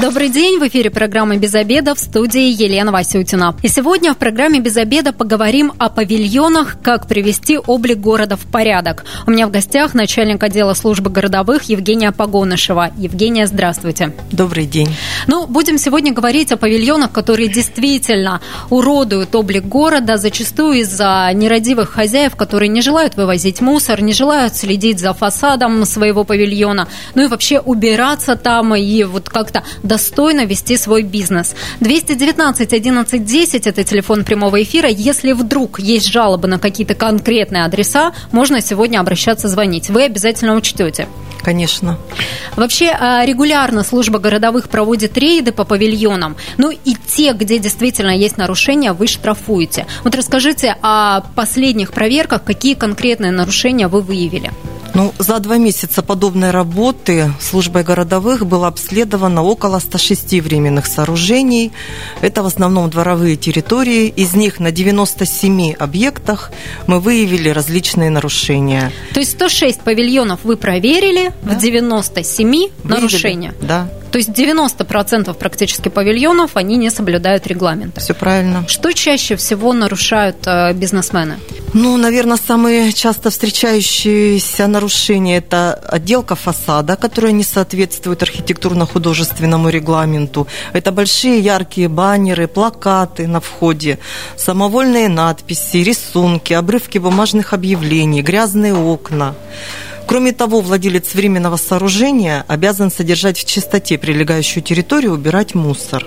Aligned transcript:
Добрый 0.00 0.30
день, 0.30 0.58
в 0.58 0.66
эфире 0.66 0.88
программы 0.88 1.36
«Без 1.36 1.54
обеда» 1.54 1.94
в 1.94 1.98
студии 1.98 2.50
Елена 2.50 2.90
Васютина. 2.90 3.54
И 3.62 3.68
сегодня 3.68 4.14
в 4.14 4.16
программе 4.16 4.58
«Без 4.58 4.78
обеда» 4.78 5.12
поговорим 5.12 5.74
о 5.76 5.90
павильонах, 5.90 6.78
как 6.82 7.06
привести 7.06 7.58
облик 7.58 7.98
города 7.98 8.38
в 8.38 8.46
порядок. 8.46 9.04
У 9.26 9.30
меня 9.30 9.46
в 9.46 9.50
гостях 9.50 9.92
начальник 9.92 10.42
отдела 10.42 10.72
службы 10.72 11.10
городовых 11.10 11.64
Евгения 11.64 12.12
Погонышева. 12.12 12.92
Евгения, 12.96 13.46
здравствуйте. 13.46 14.14
Добрый 14.32 14.64
день. 14.64 14.88
Ну, 15.26 15.46
будем 15.46 15.76
сегодня 15.76 16.14
говорить 16.14 16.50
о 16.50 16.56
павильонах, 16.56 17.12
которые 17.12 17.50
действительно 17.50 18.40
уродуют 18.70 19.34
облик 19.34 19.64
города, 19.64 20.16
зачастую 20.16 20.80
из-за 20.80 21.30
нерадивых 21.34 21.90
хозяев, 21.90 22.36
которые 22.36 22.70
не 22.70 22.80
желают 22.80 23.16
вывозить 23.16 23.60
мусор, 23.60 24.00
не 24.00 24.14
желают 24.14 24.56
следить 24.56 24.98
за 24.98 25.12
фасадом 25.12 25.84
своего 25.84 26.24
павильона, 26.24 26.88
ну 27.14 27.24
и 27.24 27.26
вообще 27.26 27.60
убираться 27.60 28.34
там 28.36 28.74
и 28.74 29.04
вот 29.04 29.28
как-то 29.28 29.62
достойно 29.90 30.46
вести 30.46 30.76
свой 30.76 31.02
бизнес. 31.02 31.56
219 31.80 32.72
11 32.72 33.24
10– 33.24 33.66
это 33.66 33.82
телефон 33.82 34.24
прямого 34.24 34.62
эфира. 34.62 34.88
Если 34.88 35.32
вдруг 35.32 35.80
есть 35.80 36.06
жалобы 36.06 36.46
на 36.46 36.60
какие-то 36.60 36.94
конкретные 36.94 37.64
адреса, 37.64 38.12
можно 38.30 38.60
сегодня 38.60 39.00
обращаться, 39.00 39.48
звонить. 39.48 39.90
Вы 39.90 40.04
обязательно 40.04 40.54
учтете. 40.54 41.08
Конечно. 41.42 41.98
Вообще 42.54 42.90
а, 42.90 43.24
регулярно 43.24 43.82
служба 43.82 44.20
городовых 44.20 44.68
проводит 44.68 45.18
рейды 45.18 45.50
по 45.50 45.64
павильонам. 45.64 46.36
Ну 46.56 46.70
и 46.70 46.94
те, 47.08 47.32
где 47.32 47.58
действительно 47.58 48.16
есть 48.16 48.36
нарушения, 48.36 48.92
вы 48.92 49.08
штрафуете. 49.08 49.86
Вот 50.04 50.14
расскажите 50.14 50.76
о 50.82 51.22
последних 51.34 51.92
проверках, 51.92 52.44
какие 52.44 52.74
конкретные 52.74 53.32
нарушения 53.32 53.88
вы 53.88 54.02
выявили. 54.02 54.52
Ну, 54.94 55.14
за 55.18 55.38
два 55.38 55.56
месяца 55.56 56.02
подобной 56.02 56.50
работы 56.50 57.32
службой 57.40 57.84
городовых 57.84 58.44
было 58.46 58.66
обследовано 58.66 59.42
около 59.42 59.78
106 59.78 60.40
временных 60.40 60.86
сооружений. 60.86 61.72
Это 62.20 62.42
в 62.42 62.46
основном 62.46 62.90
дворовые 62.90 63.36
территории. 63.36 64.08
Из 64.08 64.34
них 64.34 64.58
на 64.58 64.72
97 64.72 65.74
объектах 65.74 66.50
мы 66.86 66.98
выявили 67.00 67.50
различные 67.50 68.10
нарушения. 68.10 68.92
То 69.14 69.20
есть 69.20 69.32
106 69.32 69.80
павильонов 69.82 70.40
вы 70.42 70.56
проверили, 70.56 71.32
да? 71.42 71.54
в 71.54 71.58
97 71.58 72.48
выявили, 72.48 72.70
нарушения? 72.82 73.54
Да. 73.60 73.88
То 74.10 74.18
есть 74.18 74.30
90% 74.30 75.32
практически 75.34 75.88
павильонов, 75.88 76.56
они 76.56 76.76
не 76.76 76.90
соблюдают 76.90 77.46
регламента. 77.46 78.00
Все 78.00 78.12
правильно. 78.12 78.64
Что 78.66 78.92
чаще 78.92 79.36
всего 79.36 79.72
нарушают 79.72 80.38
э, 80.46 80.72
бизнесмены? 80.72 81.38
Ну, 81.74 81.96
наверное, 81.96 82.36
самые 82.36 82.92
часто 82.92 83.30
встречающиеся 83.30 84.66
нарушения– 84.66 84.79
это 85.36 85.74
отделка 85.74 86.34
фасада, 86.34 86.96
которая 86.96 87.32
не 87.32 87.44
соответствует 87.44 88.22
архитектурно-художественному 88.22 89.68
регламенту. 89.68 90.46
Это 90.72 90.92
большие 90.92 91.40
яркие 91.40 91.88
баннеры, 91.88 92.48
плакаты 92.48 93.26
на 93.26 93.40
входе, 93.40 93.98
самовольные 94.36 95.08
надписи, 95.08 95.78
рисунки, 95.78 96.52
обрывки 96.52 96.98
бумажных 96.98 97.52
объявлений, 97.52 98.22
грязные 98.22 98.74
окна. 98.74 99.34
Кроме 100.06 100.32
того, 100.32 100.60
владелец 100.60 101.14
временного 101.14 101.56
сооружения 101.56 102.44
обязан 102.48 102.90
содержать 102.90 103.38
в 103.38 103.44
чистоте 103.44 103.98
прилегающую 103.98 104.62
территорию, 104.62 105.12
убирать 105.12 105.54
мусор. 105.54 106.06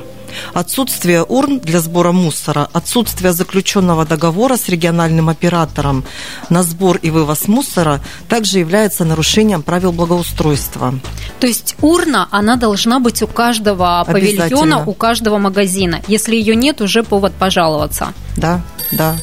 Отсутствие 0.54 1.24
урн 1.24 1.60
для 1.60 1.80
сбора 1.80 2.12
мусора, 2.12 2.70
отсутствие 2.74 3.34
заключенного 3.34 4.06
договора 4.06 4.58
с 4.58 4.70
региональным 4.70 5.30
оператором 5.30 6.04
на 6.50 6.64
сбор 6.64 6.98
и 6.98 7.10
вывоз 7.10 7.48
мусора 7.48 8.02
также 8.30 8.60
является 8.60 9.06
нарушением 9.06 9.62
правил 9.62 9.92
благоустройства. 9.92 10.94
То 11.40 11.48
есть 11.48 11.76
урна, 11.82 12.28
она 12.32 12.56
должна 12.56 13.00
быть 13.00 13.22
у 13.22 13.28
каждого 13.28 14.04
павильона, 14.06 14.84
у 14.86 14.94
каждого 14.94 15.38
магазина. 15.38 16.02
Если 16.08 16.36
ее 16.36 16.56
нет, 16.56 16.82
уже 16.82 17.04
повод 17.04 17.34
пожаловаться. 17.34 18.14
Да, 18.38 18.62
да. 18.92 19.16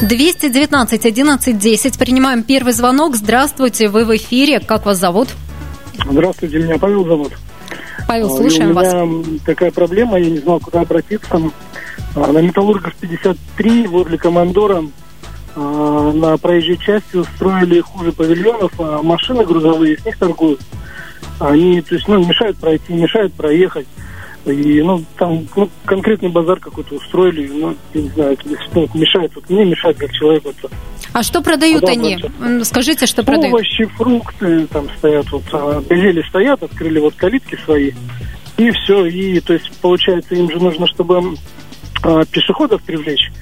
219 0.00 1.06
11 1.06 1.58
10. 1.58 1.98
Принимаем 1.98 2.42
первый 2.42 2.72
звонок. 2.72 3.16
Здравствуйте, 3.16 3.88
вы 3.88 4.04
в 4.04 4.16
эфире. 4.16 4.60
Как 4.60 4.86
вас 4.86 4.98
зовут? 4.98 5.28
Здравствуйте, 6.10 6.58
меня 6.58 6.78
Павел 6.78 7.04
зовут. 7.04 7.32
Павел, 8.06 8.26
а, 8.26 8.36
слушаем 8.36 8.72
вас. 8.72 8.92
У 8.92 9.06
меня 9.06 9.30
вас. 9.32 9.40
такая 9.44 9.70
проблема, 9.70 10.18
я 10.18 10.30
не 10.30 10.38
знал, 10.38 10.60
куда 10.60 10.80
обратиться. 10.80 11.40
А, 12.14 12.32
на 12.32 12.38
Металлургов 12.38 12.94
53 12.96 13.86
возле 13.86 14.18
Командора 14.18 14.84
а, 15.56 16.12
на 16.12 16.36
проезжей 16.38 16.76
части 16.76 17.16
устроили 17.16 17.80
хуже 17.80 18.12
павильонов, 18.12 18.72
а 18.78 19.02
машины 19.02 19.44
грузовые 19.44 19.98
с 19.98 20.04
них 20.04 20.18
торгуют. 20.18 20.60
Они, 21.40 21.80
то 21.80 21.94
есть, 21.94 22.06
ну, 22.06 22.24
мешают 22.24 22.56
пройти, 22.58 22.92
мешают 22.92 23.34
проехать. 23.34 23.86
И, 24.46 24.82
ну, 24.82 25.02
там 25.16 25.46
ну, 25.56 25.70
конкретный 25.86 26.28
базар 26.28 26.60
какой-то 26.60 26.96
устроили, 26.96 27.48
ну, 27.48 27.74
я 27.94 28.02
не 28.02 28.08
знаю, 28.10 28.32
это 28.32 28.42
ну, 28.74 28.88
мешает, 28.92 29.32
вот 29.34 29.48
мне 29.48 29.64
мешает 29.64 29.96
как 29.96 30.12
человеку 30.12 30.50
это. 30.50 30.74
А 31.14 31.22
что 31.22 31.40
продают 31.40 31.80
Куда 31.80 31.92
они? 31.92 32.18
Скажите, 32.64 33.06
что 33.06 33.22
продают? 33.22 33.54
Овощи, 33.54 33.86
фрукты 33.96 34.66
там 34.66 34.88
стоят, 34.98 35.30
вот, 35.30 35.44
газели 35.88 36.22
стоят, 36.28 36.62
открыли 36.62 36.98
вот 36.98 37.14
калитки 37.14 37.58
свои, 37.64 37.92
и 38.58 38.70
все, 38.70 39.06
и, 39.06 39.40
то 39.40 39.54
есть, 39.54 39.70
получается, 39.80 40.34
им 40.34 40.50
же 40.50 40.58
нужно, 40.58 40.86
чтобы 40.88 41.36
а, 42.02 42.24
пешеходов 42.26 42.82
привлечь, 42.82 43.32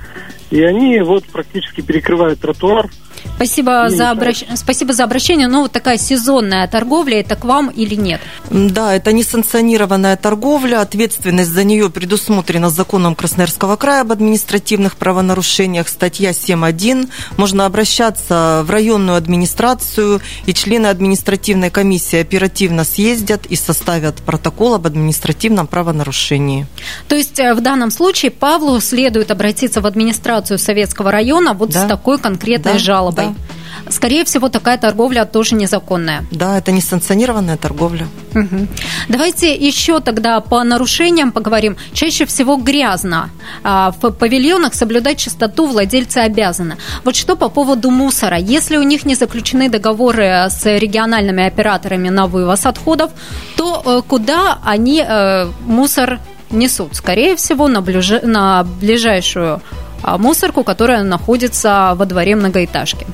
и 0.50 0.62
они 0.62 1.00
вот 1.00 1.24
практически 1.24 1.80
перекрывают 1.80 2.40
тротуар, 2.40 2.88
Спасибо 3.36 3.88
за, 3.88 4.10
обращ... 4.10 4.44
Спасибо 4.54 4.92
за 4.92 5.04
обращение. 5.04 5.48
Но 5.48 5.62
вот 5.62 5.72
такая 5.72 5.98
сезонная 5.98 6.66
торговля, 6.68 7.20
это 7.20 7.36
к 7.36 7.44
вам 7.44 7.68
или 7.68 7.94
нет? 7.94 8.20
Да, 8.50 8.94
это 8.94 9.12
несанкционированная 9.12 10.16
торговля. 10.16 10.80
Ответственность 10.80 11.50
за 11.50 11.64
нее 11.64 11.90
предусмотрена 11.90 12.70
законом 12.70 13.14
Красноярского 13.14 13.76
края 13.76 14.02
об 14.02 14.12
административных 14.12 14.96
правонарушениях, 14.96 15.88
статья 15.88 16.30
7.1. 16.30 17.08
Можно 17.36 17.66
обращаться 17.66 18.62
в 18.64 18.70
районную 18.70 19.16
администрацию, 19.16 20.20
и 20.46 20.54
члены 20.54 20.86
административной 20.86 21.70
комиссии 21.70 22.20
оперативно 22.20 22.84
съездят 22.84 23.46
и 23.46 23.56
составят 23.56 24.16
протокол 24.16 24.74
об 24.74 24.86
административном 24.86 25.66
правонарушении. 25.66 26.66
То 27.08 27.16
есть 27.16 27.38
э, 27.38 27.54
в 27.54 27.60
данном 27.60 27.90
случае 27.90 28.30
Павлу 28.30 28.80
следует 28.80 29.30
обратиться 29.30 29.80
в 29.80 29.86
администрацию 29.86 30.58
Советского 30.58 31.10
района 31.10 31.54
вот 31.54 31.70
да. 31.70 31.84
с 31.84 31.88
такой 31.88 32.18
конкретной 32.18 32.74
да. 32.74 32.78
жалобой 32.78 33.11
жалобой. 33.12 33.34
Да. 33.34 33.90
Скорее 33.90 34.24
всего, 34.24 34.48
такая 34.48 34.78
торговля 34.78 35.24
тоже 35.24 35.54
незаконная. 35.54 36.24
Да, 36.30 36.58
это 36.58 36.72
несанкционированная 36.72 37.56
торговля. 37.56 38.06
Угу. 38.34 38.68
Давайте 39.08 39.54
еще 39.54 40.00
тогда 40.00 40.40
по 40.40 40.62
нарушениям 40.62 41.32
поговорим. 41.32 41.76
Чаще 41.92 42.24
всего 42.26 42.56
грязно. 42.56 43.30
А, 43.64 43.92
в 44.00 44.10
павильонах 44.10 44.74
соблюдать 44.74 45.18
чистоту 45.18 45.66
владельцы 45.66 46.18
обязаны. 46.18 46.76
Вот 47.04 47.16
что 47.16 47.36
по 47.36 47.48
поводу 47.48 47.90
мусора. 47.90 48.36
Если 48.38 48.76
у 48.76 48.82
них 48.82 49.04
не 49.04 49.14
заключены 49.14 49.68
договоры 49.68 50.46
с 50.48 50.64
региональными 50.64 51.44
операторами 51.44 52.08
на 52.08 52.26
вывоз 52.26 52.66
отходов, 52.66 53.10
то 53.56 53.82
э, 53.84 54.02
куда 54.06 54.58
они 54.64 55.04
э, 55.06 55.46
мусор 55.66 56.20
несут? 56.50 56.94
Скорее 56.94 57.34
всего, 57.36 57.68
на, 57.68 57.80
ближ... 57.80 58.22
на 58.22 58.64
ближайшую 58.80 59.60
мусорку, 60.02 60.64
которая 60.64 61.02
находится 61.02 61.94
во 61.96 62.06
дворе 62.06 62.36
многоэтажки. 62.36 63.06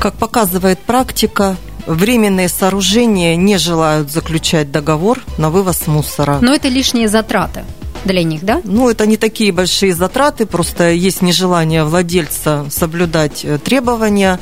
Как 0.00 0.14
показывает 0.14 0.78
практика, 0.78 1.56
временные 1.86 2.48
сооружения 2.48 3.36
не 3.36 3.58
желают 3.58 4.10
заключать 4.10 4.70
договор 4.70 5.20
на 5.38 5.50
вывоз 5.50 5.86
мусора. 5.86 6.38
Но 6.40 6.54
это 6.54 6.68
лишние 6.68 7.08
затраты 7.08 7.64
для 8.04 8.22
них, 8.22 8.44
да? 8.44 8.60
Ну, 8.64 8.88
это 8.88 9.06
не 9.06 9.16
такие 9.16 9.52
большие 9.52 9.94
затраты, 9.94 10.46
просто 10.46 10.90
есть 10.90 11.22
нежелание 11.22 11.84
владельца 11.84 12.66
соблюдать 12.70 13.44
э, 13.44 13.58
требования. 13.58 14.40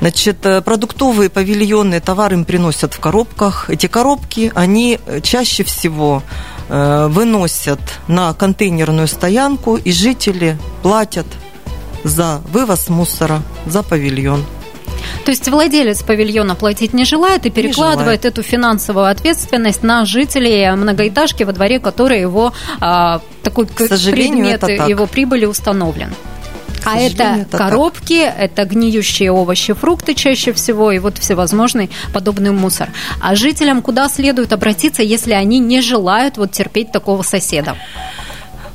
Значит, 0.00 0.44
э, 0.46 0.62
продуктовые 0.62 1.30
павильоны 1.30 2.00
товары 2.00 2.36
им 2.36 2.44
приносят 2.44 2.94
в 2.94 3.00
коробках. 3.00 3.70
Эти 3.70 3.86
коробки, 3.86 4.52
они 4.54 4.98
э, 5.04 5.20
чаще 5.20 5.64
всего 5.64 6.22
выносят 6.68 7.80
на 8.08 8.32
контейнерную 8.32 9.06
стоянку, 9.06 9.76
и 9.76 9.92
жители 9.92 10.56
платят 10.82 11.26
за 12.02 12.40
вывоз 12.50 12.88
мусора, 12.88 13.42
за 13.66 13.82
павильон. 13.82 14.42
То 15.24 15.30
есть 15.30 15.48
владелец 15.48 16.02
павильона 16.02 16.54
платить 16.54 16.92
не 16.92 17.04
желает 17.04 17.46
и 17.46 17.50
перекладывает 17.50 18.24
эту 18.24 18.42
финансовую 18.42 19.06
ответственность 19.06 19.82
на 19.82 20.04
жителей 20.04 20.70
многоэтажки, 20.72 21.42
во 21.44 21.52
дворе 21.52 21.78
которой 21.78 22.20
его 22.20 22.52
а, 22.80 23.20
такой 23.42 23.66
К 23.66 23.88
предмет 23.88 24.62
его 24.68 25.06
прибыли 25.06 25.44
установлен. 25.44 26.12
А 26.84 26.98
это, 26.98 27.22
это 27.42 27.58
коробки, 27.58 28.24
так. 28.24 28.34
это 28.38 28.64
гниющие 28.64 29.30
овощи, 29.30 29.72
фрукты 29.72 30.14
чаще 30.14 30.52
всего, 30.52 30.90
и 30.90 30.98
вот 30.98 31.18
всевозможный 31.18 31.90
подобный 32.12 32.50
мусор. 32.50 32.90
А 33.20 33.34
жителям 33.34 33.82
куда 33.82 34.08
следует 34.08 34.52
обратиться, 34.52 35.02
если 35.02 35.32
они 35.32 35.58
не 35.58 35.80
желают 35.80 36.38
вот 36.38 36.52
терпеть 36.52 36.90
такого 36.92 37.22
соседа? 37.22 37.76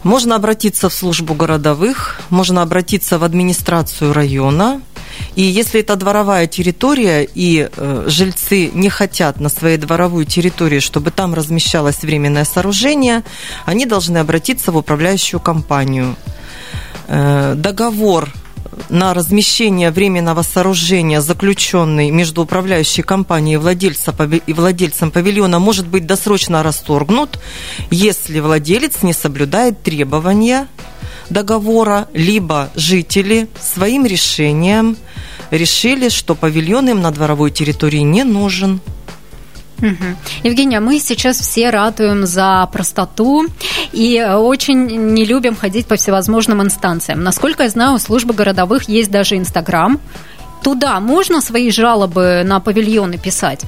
Можно 0.04 0.36
обратиться 0.36 0.90
в 0.90 0.94
службу 0.94 1.34
городовых, 1.34 2.22
можно 2.30 2.62
обратиться 2.62 3.20
в 3.20 3.24
администрацию 3.24 4.14
района. 4.14 4.82
И 5.38 5.44
если 5.44 5.82
это 5.82 5.96
дворовая 5.96 6.48
территория, 6.48 7.24
и 7.24 7.70
э, 7.70 8.06
жильцы 8.08 8.72
не 8.74 8.90
хотят 8.90 9.40
на 9.40 9.50
своей 9.50 9.78
дворовой 9.78 10.26
территории, 10.26 10.80
чтобы 10.80 11.12
там 11.12 11.36
размещалось 11.36 12.02
временное 12.02 12.44
сооружение, 12.44 13.24
они 13.64 13.86
должны 13.86 14.18
обратиться 14.18 14.72
в 14.72 14.78
управляющую 14.78 15.40
компанию. 15.40 16.16
Э, 17.08 17.54
договор 17.56 18.34
на 18.90 19.14
размещение 19.14 19.92
временного 19.92 20.42
сооружения, 20.42 21.22
заключенный 21.22 22.12
между 22.12 22.44
управляющей 22.44 23.04
компанией 23.04 23.58
и, 23.58 24.42
и 24.46 24.54
владельцем 24.54 25.12
павильона, 25.12 25.60
может 25.60 25.88
быть 25.88 26.06
досрочно 26.06 26.64
расторгнут, 26.64 27.40
если 27.92 28.40
владелец 28.40 29.04
не 29.04 29.14
соблюдает 29.14 29.82
требования 29.84 30.68
договора, 31.30 32.08
либо 32.14 32.70
жители 32.76 33.48
своим 33.60 34.06
решением 34.06 34.98
решили, 35.52 36.10
что 36.10 36.36
павильон 36.36 36.90
им 36.90 37.02
на 37.02 37.12
дворовой 37.12 37.52
территории 37.52 38.00
не 38.00 38.24
нужен. 38.24 38.82
Евгения, 40.44 40.80
мы 40.80 41.00
сейчас 41.00 41.40
все 41.40 41.70
ратуем 41.70 42.26
за 42.26 42.68
простоту 42.72 43.46
и 43.92 44.22
очень 44.22 44.86
не 45.14 45.26
любим 45.26 45.56
ходить 45.56 45.88
по 45.88 45.96
всевозможным 45.96 46.62
инстанциям. 46.62 47.24
Насколько 47.24 47.64
я 47.64 47.70
знаю, 47.70 47.96
у 47.96 48.00
службы 48.00 48.34
городовых 48.34 48.90
есть 48.90 49.12
даже 49.12 49.38
Инстаграм. 49.38 50.00
Туда 50.64 51.00
можно 51.00 51.42
свои 51.42 51.70
жалобы 51.70 52.42
на 52.44 52.60
павильоны 52.60 53.18
писать? 53.18 53.62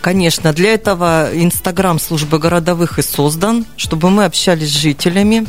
Конечно, 0.00 0.52
для 0.52 0.74
этого 0.74 1.28
Инстаграм 1.32 1.98
службы 1.98 2.38
городовых 2.38 2.98
и 2.98 3.02
создан, 3.02 3.66
чтобы 3.76 4.10
мы 4.10 4.24
общались 4.24 4.72
с 4.72 4.76
жителями, 4.76 5.46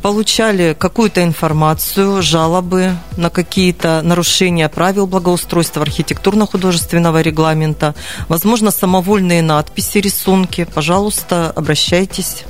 получали 0.00 0.74
какую-то 0.78 1.22
информацию, 1.22 2.22
жалобы 2.22 2.92
на 3.16 3.28
какие-то 3.30 4.00
нарушения 4.02 4.68
правил 4.68 5.06
благоустройства 5.06 5.82
архитектурно-художественного 5.82 7.20
регламента, 7.20 7.94
возможно, 8.28 8.70
самовольные 8.70 9.42
надписи, 9.42 9.98
рисунки. 9.98 10.66
Пожалуйста, 10.74 11.52
обращайтесь. 11.54 12.44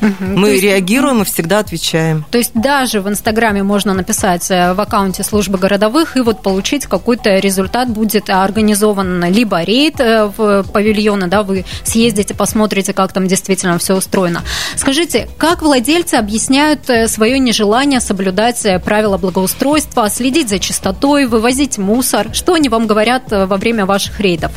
Угу. 0.00 0.38
Мы 0.38 0.48
есть, 0.50 0.62
реагируем 0.62 1.22
и 1.22 1.24
всегда 1.24 1.60
отвечаем. 1.60 2.24
То 2.30 2.38
есть 2.38 2.52
даже 2.54 3.00
в 3.00 3.08
Инстаграме 3.08 3.62
можно 3.62 3.94
написать 3.94 4.50
э, 4.50 4.74
в 4.74 4.80
аккаунте 4.80 5.22
службы 5.22 5.58
городовых 5.58 6.16
и 6.16 6.20
вот 6.20 6.42
получить 6.42 6.86
какой-то 6.86 7.38
результат 7.38 7.88
будет 7.88 8.28
организован 8.30 9.24
либо 9.32 9.62
рейд 9.62 10.00
э, 10.00 10.30
в 10.36 10.64
павильоны, 10.64 11.26
да, 11.28 11.42
вы 11.42 11.64
съездите, 11.84 12.34
посмотрите, 12.34 12.92
как 12.92 13.12
там 13.12 13.26
действительно 13.26 13.78
все 13.78 13.94
устроено. 13.94 14.42
Скажите, 14.76 15.28
как 15.38 15.62
владельцы 15.62 16.14
объясняют 16.14 16.88
э, 16.90 17.08
свое 17.08 17.38
нежелание 17.38 18.00
соблюдать 18.00 18.66
правила 18.84 19.18
благоустройства, 19.18 20.08
следить 20.10 20.48
за 20.48 20.58
чистотой, 20.58 21.26
вывозить 21.26 21.78
мусор? 21.78 22.28
Что 22.32 22.54
они 22.54 22.68
вам 22.68 22.86
говорят 22.86 23.24
во 23.30 23.56
время 23.56 23.86
ваших 23.86 24.20
рейдов? 24.20 24.52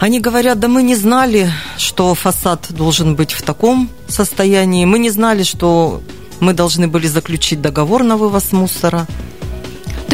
Они 0.00 0.20
говорят, 0.20 0.58
да 0.58 0.68
мы 0.68 0.82
не 0.82 0.96
знали, 0.96 1.50
что 1.78 2.14
фасад 2.14 2.66
должен 2.70 3.14
быть 3.14 3.32
в 3.32 3.42
таком 3.42 3.88
состоянии. 4.08 4.84
Мы 4.84 4.98
не 4.98 5.10
знали, 5.10 5.42
что 5.42 6.02
мы 6.40 6.52
должны 6.52 6.88
были 6.88 7.06
заключить 7.06 7.62
договор 7.62 8.02
на 8.02 8.16
вывоз 8.16 8.52
мусора. 8.52 9.06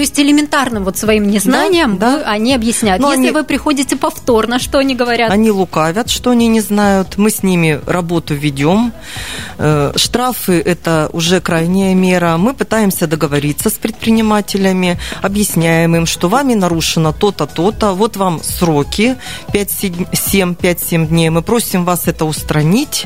То 0.00 0.02
есть 0.02 0.18
элементарным 0.18 0.84
вот 0.84 0.96
своим 0.96 1.28
незнанием 1.30 1.98
да, 1.98 2.20
да. 2.20 2.30
они 2.30 2.54
объясняют. 2.54 3.02
Но 3.02 3.10
Если 3.10 3.24
они, 3.24 3.32
вы 3.32 3.44
приходите 3.44 3.96
повторно, 3.96 4.58
что 4.58 4.78
они 4.78 4.94
говорят? 4.94 5.30
Они 5.30 5.50
лукавят, 5.50 6.08
что 6.08 6.30
они 6.30 6.48
не 6.48 6.62
знают. 6.62 7.18
Мы 7.18 7.28
с 7.28 7.42
ними 7.42 7.82
работу 7.84 8.32
ведем. 8.34 8.94
Э, 9.58 9.92
штрафы– 9.96 10.58
это 10.64 11.10
уже 11.12 11.42
крайняя 11.42 11.94
мера. 11.94 12.38
Мы 12.38 12.54
пытаемся 12.54 13.06
договориться 13.06 13.68
с 13.68 13.74
предпринимателями, 13.74 14.98
объясняем 15.20 15.94
им, 15.94 16.06
что 16.06 16.30
вами 16.30 16.54
нарушено 16.54 17.12
то-то, 17.12 17.44
то-то. 17.44 17.92
Вот 17.92 18.16
вам 18.16 18.42
сроки 18.42 19.16
5-7 19.52 21.08
дней. 21.08 21.28
Мы 21.28 21.42
просим 21.42 21.84
вас 21.84 22.08
это 22.08 22.24
устранить 22.24 23.04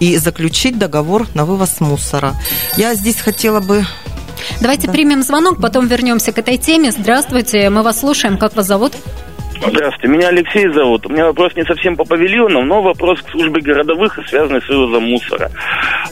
и 0.00 0.18
заключить 0.18 0.78
договор 0.78 1.28
на 1.32 1.46
вывоз 1.46 1.80
мусора. 1.80 2.34
Я 2.76 2.94
здесь 2.94 3.16
хотела 3.16 3.60
бы 3.60 3.86
Давайте 4.60 4.86
да. 4.86 4.92
примем 4.92 5.22
звонок, 5.22 5.60
потом 5.60 5.86
вернемся 5.86 6.32
к 6.32 6.38
этой 6.38 6.56
теме. 6.56 6.92
Здравствуйте, 6.92 7.70
мы 7.70 7.82
вас 7.82 8.00
слушаем. 8.00 8.38
Как 8.38 8.54
вас 8.56 8.66
зовут? 8.66 8.92
Здравствуйте, 9.64 10.08
меня 10.08 10.28
Алексей 10.28 10.68
зовут. 10.68 11.06
У 11.06 11.08
меня 11.08 11.26
вопрос 11.26 11.54
не 11.56 11.64
совсем 11.64 11.96
по 11.96 12.04
павильонам, 12.04 12.68
но 12.68 12.82
вопрос 12.82 13.20
к 13.22 13.30
службе 13.30 13.62
городовых 13.62 14.18
и 14.18 14.28
связанный 14.28 14.60
с 14.60 14.68
вывозом 14.68 15.04
мусора. 15.04 15.50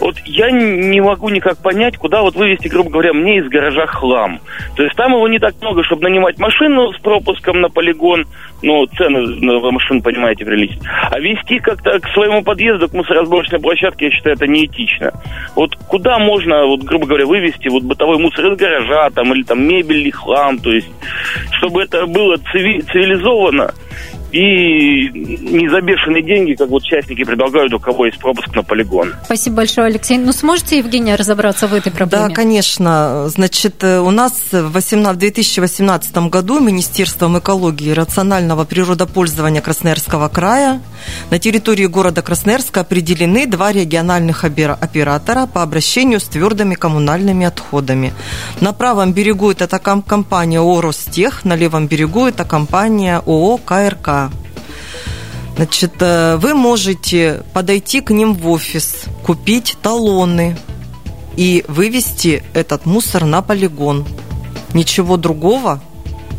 Вот 0.01 0.17
я 0.25 0.51
не 0.51 1.01
могу 1.01 1.29
никак 1.29 1.59
понять, 1.59 1.97
куда 1.97 2.23
вот 2.23 2.35
вывести, 2.37 2.69
грубо 2.69 2.91
говоря, 2.91 3.13
мне 3.13 3.39
из 3.39 3.49
гаража 3.49 3.87
хлам. 3.87 4.41
То 4.77 4.83
есть 4.83 4.97
там 4.97 5.13
его 5.13 5.29
не 5.29 5.39
так 5.39 5.55
много, 5.61 5.85
чтобы 5.85 6.05
нанимать 6.05 6.39
машину 6.39 6.93
с 6.93 7.01
пропуском 7.01 7.61
на 7.61 7.69
полигон, 7.69 8.27
ну, 8.65 8.87
цены 8.87 9.21
на 9.21 9.71
машину, 9.71 10.03
понимаете, 10.03 10.45
приличить. 10.45 10.81
А 11.11 11.21
вести 11.21 11.59
как-то 11.59 12.01
к 12.01 12.09
своему 12.09 12.43
подъезду, 12.43 12.89
к 12.89 12.95
мусоросборочной 12.95 13.61
площадке, 13.61 14.07
я 14.07 14.11
считаю, 14.11 14.37
это 14.37 14.47
неэтично. 14.47 15.13
Вот 15.55 15.77
куда 15.89 16.19
можно, 16.19 16.67
вот, 16.67 16.83
грубо 16.83 17.07
говоря, 17.07 17.27
вывести 17.27 17.69
вот 17.69 17.83
бытовой 17.83 18.19
мусор 18.19 18.53
из 18.53 18.59
гаража, 18.59 19.11
там, 19.11 19.35
или 19.35 19.43
там 19.43 19.63
мебель 19.63 20.01
или 20.01 20.11
хлам, 20.11 20.59
то 20.59 20.73
есть, 20.73 20.91
чтобы 21.53 21.83
это 21.83 22.07
было 22.07 22.37
цивилизованно 22.39 23.73
и 24.35 25.11
не 25.13 25.69
за 25.69 25.81
бешеные 25.81 26.23
деньги, 26.23 26.55
как 26.55 26.69
вот 26.69 26.83
частники 26.83 27.23
предлагают, 27.23 27.73
у 27.73 27.79
кого 27.79 28.07
есть 28.07 28.19
пропуск 28.19 28.53
на 28.53 28.65
полигон. 28.65 29.15
Спасибо 29.27 29.57
большое, 29.59 29.87
Алексей. 29.87 30.19
Ну, 30.19 30.33
сможете, 30.33 30.79
Евгения, 30.79 31.15
разобраться 31.15 31.69
в 31.69 31.75
этой 31.75 31.93
проблеме? 31.93 32.29
Да, 32.29 32.35
конечно. 32.35 33.29
Значит, 33.29 33.85
э, 33.85 34.01
у 34.01 34.11
нас 34.11 34.49
в 34.51 35.17
2018 35.17 36.17
году 36.29 36.59
Министерством 36.59 37.39
экологии 37.39 37.91
и 37.91 37.93
рационального 37.93 38.65
природопользования 38.65 39.61
Красноярского 39.61 40.29
края 40.29 40.81
на 41.31 41.39
территории 41.39 41.87
города 41.87 42.21
Красноярска 42.23 42.81
определены 42.81 43.47
два 43.47 43.71
региональных 43.71 44.45
оператора 44.45 45.47
по 45.47 45.63
обращению 45.63 46.19
с 46.19 46.25
твердыми 46.25 46.75
коммунальными 46.75 47.47
отходами. 47.47 48.13
На 48.61 48.73
правом 48.73 49.13
берегу 49.13 49.53
это 49.53 49.69
компания 49.79 50.59
ООО 50.59 50.81
«Ростех», 50.81 51.45
на 51.45 51.55
левом 51.55 51.87
берегу 51.87 52.27
это 52.27 52.45
компания 52.45 53.19
ООО 53.19 53.59
«КРК». 53.59 54.24
Значит, 55.57 55.95
э, 56.01 56.37
вы 56.37 56.55
можете 56.55 57.43
подойти 57.53 58.01
к 58.01 58.11
ним 58.11 58.35
в 58.35 58.49
офис, 58.49 59.05
купить 59.25 59.77
талоны 59.81 60.57
и 61.37 61.65
вывести 61.69 62.43
этот 62.55 62.87
мусор 62.87 63.25
на 63.25 63.41
полигон. 63.41 64.05
Ничего 64.73 65.17
другого 65.17 65.81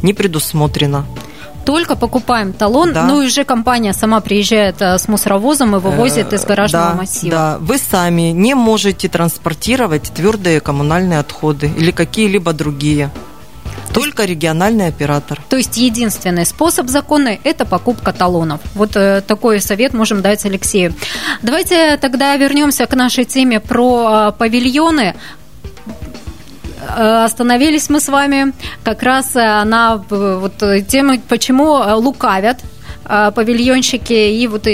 не 0.01 0.13
предусмотрено. 0.13 1.05
Только 1.65 1.95
покупаем 1.95 2.53
талон, 2.53 2.93
да. 2.93 3.05
ну 3.05 3.21
и 3.23 3.25
уже 3.25 3.43
компания 3.43 3.91
сама 3.93 4.19
приезжает 4.21 4.81
э, 4.81 4.99
с 4.99 5.07
мусоровозом 5.07 5.75
и 5.75 5.79
вывозит 5.79 6.31
из 6.31 6.45
гаражного 6.45 6.89
да, 6.91 6.95
массива. 6.95 7.31
Да, 7.31 7.57
вы 7.59 7.79
сами 7.79 8.31
не 8.31 8.53
можете 8.53 9.09
транспортировать 9.09 10.03
твердые 10.13 10.59
коммунальные 10.59 11.19
отходы 11.19 11.71
или 11.75 11.89
какие-либо 11.89 12.53
другие. 12.53 13.09
Только 13.95 14.25
региональный 14.25 14.87
оператор. 14.87 15.41
То 15.49 15.55
есть 15.55 15.77
единственный 15.77 16.45
способ 16.45 16.89
законный– 16.89 17.39
это 17.45 17.65
покупка 17.65 18.11
талонов. 18.11 18.59
Вот 18.73 18.97
э, 18.97 19.21
такой 19.25 19.61
совет 19.61 19.93
можем 19.93 20.21
дать 20.21 20.45
Алексею. 20.45 20.93
Давайте 21.41 21.95
тогда 21.95 22.35
вернемся 22.35 22.87
к 22.87 22.95
нашей 22.95 23.23
теме 23.23 23.61
про 23.61 24.31
э, 24.35 24.37
павильоны 24.37 25.15
э, 26.97 27.23
остановились 27.23 27.89
мы 27.89 28.01
с 28.01 28.09
вами 28.09 28.51
как 28.83 29.01
раз 29.01 29.33
на 29.33 30.03
вот 30.09 30.57
тему, 30.89 31.17
почему 31.29 31.81
лукавят 31.95 32.59
павильонщики 33.05 34.13
и 34.13 34.47
вот, 34.47 34.65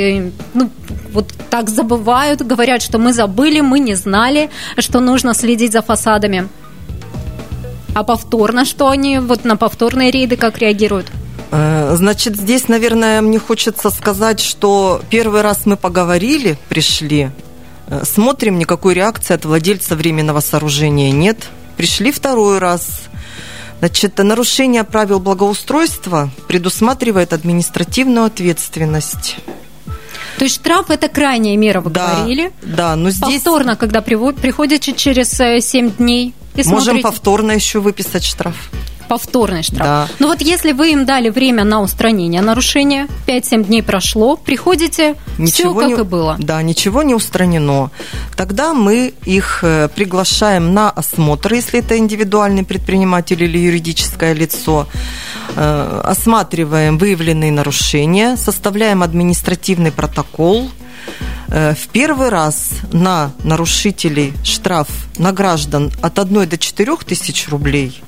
ну, 0.53 0.69
вот 1.11 1.31
так 1.49 1.69
забывают, 1.69 2.41
говорят, 2.41 2.81
что 2.81 2.97
мы 2.97 3.13
забыли, 3.13 3.59
мы 3.59 3.79
не 3.79 3.93
знали, 3.95 4.49
что 4.79 4.99
нужно 4.99 5.33
следить 5.33 5.73
за 5.73 5.81
фасадами. 5.81 6.47
А 7.93 8.03
повторно 8.03 8.65
что 8.65 8.89
они, 8.89 9.19
вот 9.19 9.43
на 9.43 9.57
повторные 9.57 10.11
рейды 10.11 10.37
как 10.37 10.57
реагируют? 10.57 11.11
Э, 11.51 11.93
значит, 11.95 12.37
здесь, 12.37 12.67
наверное, 12.67 13.21
мне 13.21 13.37
хочется 13.37 13.89
сказать, 13.89 14.39
что 14.39 15.01
первый 15.09 15.41
раз 15.41 15.65
мы 15.65 15.75
поговорили, 15.75 16.57
пришли, 16.69 17.31
э, 17.87 18.03
смотрим, 18.05 18.57
никакой 18.57 18.93
реакции 18.93 19.33
от 19.33 19.43
владельца 19.43 19.95
временного 19.95 20.39
сооружения 20.39 21.11
нет. 21.11 21.49
Пришли 21.75 22.11
второй 22.11 22.59
раз. 22.59 23.03
Значит, 23.79 24.17
нарушение 24.19 24.83
правил 24.83 25.19
благоустройства 25.19 26.29
предусматривает 26.47 27.33
административную 27.33 28.25
ответственность. 28.25 29.37
То 30.41 30.45
есть 30.45 30.55
штраф 30.55 30.89
это 30.89 31.07
крайняя 31.07 31.55
мера, 31.55 31.81
вы 31.81 31.91
да, 31.91 32.15
говорили? 32.15 32.51
Да, 32.63 32.95
но 32.95 33.11
здесь... 33.11 33.43
Повторно, 33.43 33.75
когда 33.75 34.01
приходите 34.01 34.91
через 34.91 35.29
7 35.29 35.85
э, 35.85 35.89
дней, 35.91 36.33
и 36.55 36.57
Можем 36.63 36.81
смотрите. 36.81 37.03
повторно 37.03 37.51
еще 37.51 37.79
выписать 37.79 38.23
штраф. 38.23 38.71
Повторный 39.11 39.61
штраф. 39.61 39.79
Да. 39.81 40.07
Ну 40.19 40.27
вот 40.27 40.39
если 40.39 40.71
вы 40.71 40.93
им 40.93 41.05
дали 41.05 41.27
время 41.27 41.65
на 41.65 41.81
устранение 41.81 42.41
нарушения, 42.41 43.09
5-7 43.27 43.65
дней 43.65 43.83
прошло, 43.83 44.37
приходите, 44.37 45.15
все 45.47 45.73
как 45.73 45.89
не, 45.89 45.93
и 45.95 46.03
было. 46.03 46.37
Да, 46.39 46.61
ничего 46.61 47.03
не 47.03 47.13
устранено. 47.13 47.91
Тогда 48.37 48.73
мы 48.73 49.13
их 49.25 49.65
э, 49.65 49.89
приглашаем 49.93 50.73
на 50.73 50.89
осмотр, 50.89 51.53
если 51.53 51.79
это 51.79 51.97
индивидуальный 51.97 52.63
предприниматель 52.63 53.43
или 53.43 53.57
юридическое 53.57 54.31
лицо. 54.31 54.87
Э, 55.57 56.01
осматриваем 56.05 56.97
выявленные 56.97 57.51
нарушения, 57.51 58.37
составляем 58.37 59.03
административный 59.03 59.91
протокол, 59.91 60.71
в 61.51 61.87
первый 61.91 62.29
раз 62.29 62.69
на 62.93 63.33
нарушителей 63.43 64.33
штраф 64.41 64.87
на 65.17 65.33
граждан 65.33 65.91
от 66.01 66.17
1 66.17 66.47
до 66.47 66.57
4 66.57 66.95
тысяч 67.05 67.49
рублей, 67.49 68.01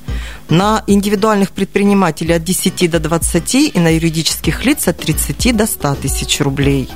на 0.50 0.84
индивидуальных 0.88 1.52
предпринимателей 1.52 2.36
от 2.36 2.44
10 2.46 2.90
до 2.90 3.00
20 3.00 3.56
и 3.56 3.80
на 3.80 3.94
юридических 3.96 4.64
лиц 4.64 4.88
от 4.88 4.98
30 4.98 5.56
до 5.58 5.68
100 5.68 5.96
тысяч 5.96 6.40
рублей. 6.40 6.90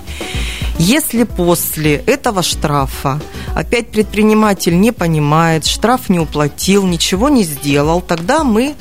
Если 0.80 1.24
после 1.24 1.96
этого 1.96 2.44
штрафа 2.44 3.20
опять 3.54 3.90
предприниматель 3.90 4.80
не 4.80 4.94
понимает, 4.94 5.66
штраф 5.66 6.08
не 6.08 6.20
уплатил, 6.20 6.86
ничего 6.88 7.28
не 7.28 7.44
сделал, 7.44 8.00
тогда 8.00 8.46
мы 8.46 8.76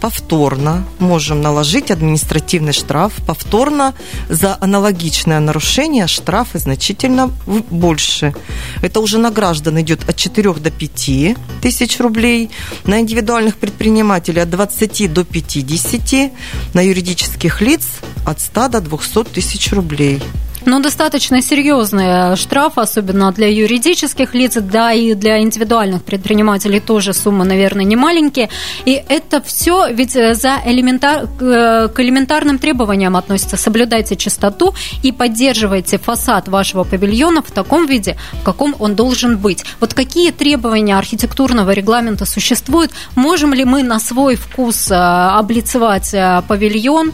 повторно 0.00 0.84
можем 0.98 1.42
наложить 1.42 1.90
административный 1.90 2.72
штраф, 2.72 3.12
повторно 3.26 3.94
за 4.28 4.56
аналогичное 4.60 5.40
нарушение 5.40 6.06
штрафы 6.06 6.58
значительно 6.58 7.30
больше. 7.70 8.34
Это 8.82 9.00
уже 9.00 9.18
на 9.18 9.30
граждан 9.30 9.80
идет 9.80 10.08
от 10.08 10.16
4 10.16 10.54
до 10.54 10.70
5 10.70 11.36
тысяч 11.60 12.00
рублей, 12.00 12.50
на 12.84 13.00
индивидуальных 13.00 13.56
предпринимателей 13.56 14.42
от 14.42 14.50
20 14.50 15.12
до 15.12 15.24
50, 15.24 16.32
на 16.74 16.80
юридических 16.80 17.60
лиц 17.60 17.86
от 18.24 18.40
100 18.40 18.68
до 18.68 18.80
200 18.80 19.24
тысяч 19.24 19.72
рублей. 19.72 20.22
Ну, 20.66 20.80
достаточно 20.80 21.40
серьезные 21.40 22.36
штрафы, 22.36 22.80
особенно 22.80 23.32
для 23.32 23.48
юридических 23.48 24.34
лиц, 24.34 24.56
да 24.60 24.92
и 24.92 25.14
для 25.14 25.40
индивидуальных 25.40 26.02
предпринимателей 26.02 26.80
тоже 26.80 27.12
суммы, 27.12 27.44
наверное, 27.44 27.84
не 27.84 27.96
маленькие. 27.96 28.48
И 28.84 29.02
это 29.08 29.40
все 29.40 29.88
ведь 29.90 30.16
э, 30.16 30.34
за 30.34 30.60
элементар... 30.64 31.28
Э, 31.40 31.88
к 31.88 32.00
элементарным 32.00 32.58
требованиям 32.58 33.16
относится. 33.16 33.56
Соблюдайте 33.56 34.16
чистоту 34.16 34.74
и 35.02 35.12
поддерживайте 35.12 35.98
фасад 35.98 36.48
вашего 36.48 36.84
павильона 36.84 37.42
в 37.42 37.50
таком 37.50 37.86
виде, 37.86 38.16
в 38.40 38.42
каком 38.42 38.74
он 38.78 38.94
должен 38.94 39.38
быть. 39.38 39.64
Вот 39.80 39.94
какие 39.94 40.30
требования 40.30 40.98
архитектурного 40.98 41.70
регламента 41.70 42.26
существуют? 42.26 42.92
Можем 43.14 43.54
ли 43.54 43.64
мы 43.64 43.82
на 43.82 44.00
свой 44.00 44.36
вкус 44.36 44.90
э, 44.90 44.94
облицевать 44.94 46.14
павильон? 46.48 47.12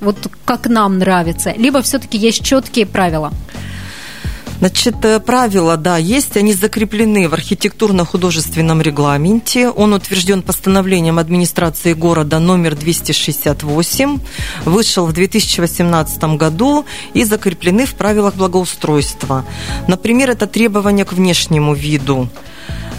Вот 0.00 0.30
как 0.44 0.66
нам 0.68 0.98
нравится, 0.98 1.52
либо 1.56 1.82
все-таки 1.82 2.18
есть 2.18 2.44
четкие 2.44 2.86
правила? 2.86 3.32
Значит, 4.60 5.02
э, 5.06 5.20
правила, 5.20 5.78
да, 5.78 5.96
есть, 5.96 6.36
они 6.36 6.52
закреплены 6.52 7.30
в 7.30 7.32
архитектурно-художественном 7.32 8.82
регламенте. 8.82 9.70
Он 9.70 9.94
утвержден 9.94 10.42
постановлением 10.42 11.18
администрации 11.18 11.94
города 11.94 12.38
номер 12.38 12.76
268, 12.76 14.18
вышел 14.66 15.06
в 15.06 15.14
2018 15.14 16.36
году 16.36 16.84
и 17.14 17.24
закреплены 17.24 17.86
в 17.86 17.94
правилах 17.94 18.34
благоустройства. 18.34 19.46
Например, 19.88 20.28
это 20.28 20.46
требования 20.46 21.06
к 21.06 21.14
внешнему 21.14 21.72
виду 21.72 22.28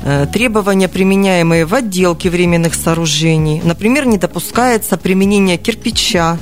э, 0.04 0.26
требования, 0.34 0.88
применяемые 0.88 1.68
в 1.68 1.76
отделке 1.76 2.32
временных 2.32 2.74
сооружений. 2.74 3.62
Например, 3.64 4.08
не 4.08 4.18
допускается 4.18 4.98
применение 4.98 5.58
кирпича, 5.58 6.40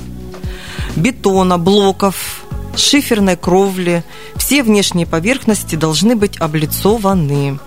бетона, 0.96 1.58
блоков, 1.58 2.44
шиферной 2.76 3.36
кровли. 3.36 4.04
Все 4.36 4.62
внешние 4.62 5.06
поверхности 5.06 5.76
должны 5.76 6.16
быть 6.16 6.38
облицованы. 6.38 7.58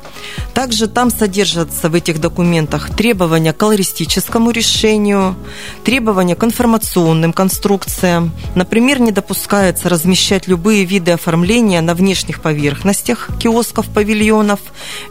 Также 0.53 0.88
там 0.88 1.10
содержатся 1.10 1.89
в 1.89 1.96
этих 1.96 2.22
документах 2.22 2.96
требования 2.96 3.53
к 3.53 3.58
колористическому 3.58 4.51
решению, 4.51 5.36
требования 5.84 6.36
к 6.36 6.44
информационным 6.44 7.34
конструкциям. 7.34 8.32
Например, 8.56 9.00
не 9.00 9.12
допускается 9.12 9.89
размещать 9.89 10.48
любые 10.48 10.86
виды 10.86 11.12
оформления 11.12 11.82
на 11.82 11.94
внешних 11.94 12.42
поверхностях 12.42 13.30
киосков, 13.39 13.88
павильонов, 13.89 14.60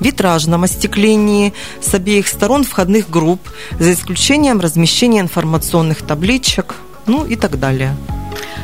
витражном 0.00 0.64
остеклении 0.64 1.52
с 1.81 1.92
обеих 1.95 2.26
сторон 2.28 2.64
входных 2.64 3.11
групп, 3.11 3.40
за 3.78 3.92
исключением 3.92 4.61
размещения 4.61 5.21
информационных 5.21 5.99
табличек, 5.99 6.75
ну 7.06 7.25
и 7.25 7.37
так 7.37 7.59
далее. 7.59 7.94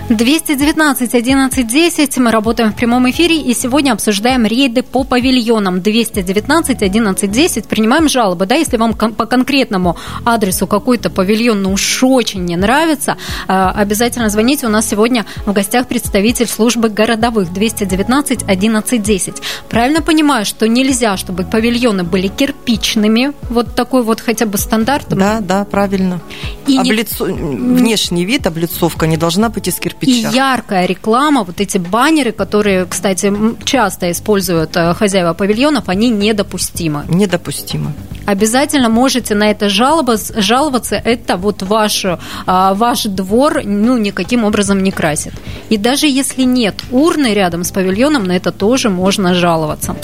219 0.08 1.14
11 1.14 1.66
10. 1.66 2.16
Мы 2.16 2.30
работаем 2.30 2.72
в 2.72 2.76
прямом 2.76 3.10
эфире 3.10 3.42
и 3.42 3.52
сегодня 3.52 3.92
обсуждаем 3.92 4.46
рейды 4.46 4.82
по 4.82 5.04
павильонам. 5.04 5.82
219 5.82 6.82
11 6.82 7.30
10. 7.30 7.68
Принимаем 7.68 8.08
жалобы. 8.08 8.46
Да, 8.46 8.54
если 8.54 8.78
вам 8.78 8.94
по 8.94 9.26
конкретному 9.26 9.98
адресу 10.24 10.66
какой-то 10.66 11.10
павильон 11.10 11.62
ну 11.62 11.72
уж 11.72 12.02
очень 12.02 12.46
не 12.46 12.56
нравится, 12.56 13.18
а, 13.48 13.70
обязательно 13.70 14.30
звоните. 14.30 14.66
У 14.66 14.70
нас 14.70 14.88
сегодня 14.88 15.26
в 15.44 15.52
гостях 15.52 15.86
представитель 15.86 16.46
службы 16.46 16.88
городовых. 16.88 17.52
219 17.52 18.44
11 18.48 19.02
10. 19.02 19.42
Правильно 19.68 20.00
понимаю, 20.00 20.46
что 20.46 20.66
нельзя, 20.66 21.18
чтобы 21.18 21.44
павильоны 21.44 22.04
были 22.04 22.28
кирпичными. 22.28 23.32
Вот 23.50 23.74
такой 23.74 24.02
вот 24.02 24.22
хотя 24.22 24.46
бы 24.46 24.56
стандарт. 24.56 25.08
Да, 25.10 25.40
да, 25.40 25.66
правильно. 25.66 26.22
И 26.66 26.78
Облицо... 26.78 27.28
не... 27.28 27.78
Внешний 27.78 28.24
вид, 28.24 28.46
облицовка 28.46 29.06
не 29.06 29.18
должна 29.18 29.50
быть 29.50 29.68
из 29.68 29.74
кирпича 29.74 29.97
кирпича. 30.06 30.30
И 30.30 30.34
яркая 30.34 30.86
реклама, 30.86 31.44
вот 31.44 31.60
эти 31.60 31.78
баннеры, 31.78 32.32
которые, 32.32 32.86
кстати, 32.86 33.32
часто 33.64 34.10
используют 34.10 34.76
э, 34.76 34.94
хозяева 34.94 35.34
павильонов, 35.34 35.88
они 35.88 36.10
недопустимы. 36.10 37.04
Недопустимы. 37.08 37.92
Обязательно 38.26 38.88
можете 38.88 39.34
на 39.34 39.50
это 39.50 39.68
жаловаться, 39.68 40.40
жаловаться. 40.40 40.96
Это 40.96 41.36
вот 41.36 41.62
ваш, 41.62 42.04
а, 42.46 42.74
ваш 42.74 43.04
двор 43.04 43.62
ну, 43.64 43.96
никаким 43.96 44.44
образом 44.44 44.82
не 44.82 44.90
красит. 44.90 45.32
И 45.70 45.78
даже 45.78 46.06
если 46.06 46.42
нет 46.42 46.74
урны 46.90 47.32
рядом 47.32 47.64
с 47.64 47.70
павильоном, 47.70 48.24
на 48.24 48.36
это 48.36 48.52
тоже 48.52 48.90
можно 48.90 49.34
жаловаться. 49.34 49.96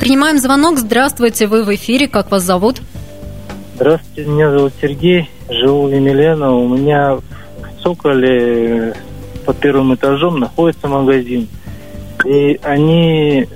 Принимаем 0.00 0.38
звонок. 0.38 0.78
Здравствуйте, 0.78 1.46
вы 1.46 1.62
в 1.62 1.74
эфире. 1.74 2.08
Как 2.08 2.30
вас 2.30 2.42
зовут? 2.42 2.80
Здравствуйте, 3.76 4.30
меня 4.30 4.50
зовут 4.50 4.72
Сергей, 4.80 5.28
живу 5.48 5.88
в 5.88 5.92
Емельяно. 5.92 6.54
У 6.54 6.68
меня 6.68 7.18
цоколе 7.84 8.94
под 9.44 9.58
первым 9.58 9.94
этажом 9.94 10.40
находится 10.40 10.88
магазин. 10.88 11.46
И 12.24 12.58
они 12.62 13.46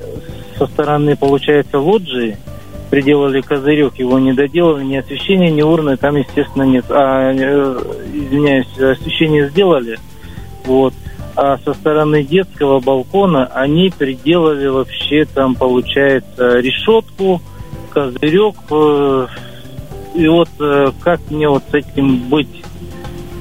со 0.59 0.67
стороны, 0.67 1.17
получается, 1.17 1.79
лоджии 1.79 2.37
приделали 2.91 3.41
козырек, 3.41 3.95
его 3.97 4.19
не 4.19 4.33
доделали, 4.33 4.85
ни 4.85 4.97
освещения, 4.97 5.51
ни 5.51 5.63
урны 5.63 5.97
там, 5.97 6.17
естественно, 6.17 6.65
нет. 6.65 6.85
А, 6.91 7.33
э, 7.33 7.81
извиняюсь, 8.13 8.79
освещение 8.79 9.49
сделали, 9.49 9.99
вот. 10.65 10.95
А 11.37 11.57
со 11.59 11.73
стороны 11.73 12.25
детского 12.25 12.81
балкона 12.81 13.47
они 13.55 13.93
приделали 13.97 14.67
вообще 14.67 15.25
там, 15.25 15.55
получается, 15.55 16.59
решетку, 16.59 17.41
козырек. 17.91 18.57
Э, 18.71 19.27
и 20.15 20.27
вот 20.27 20.49
э, 20.59 20.91
как 21.01 21.21
мне 21.31 21.49
вот 21.49 21.63
с 21.71 21.75
этим 21.75 22.29
быть? 22.29 22.58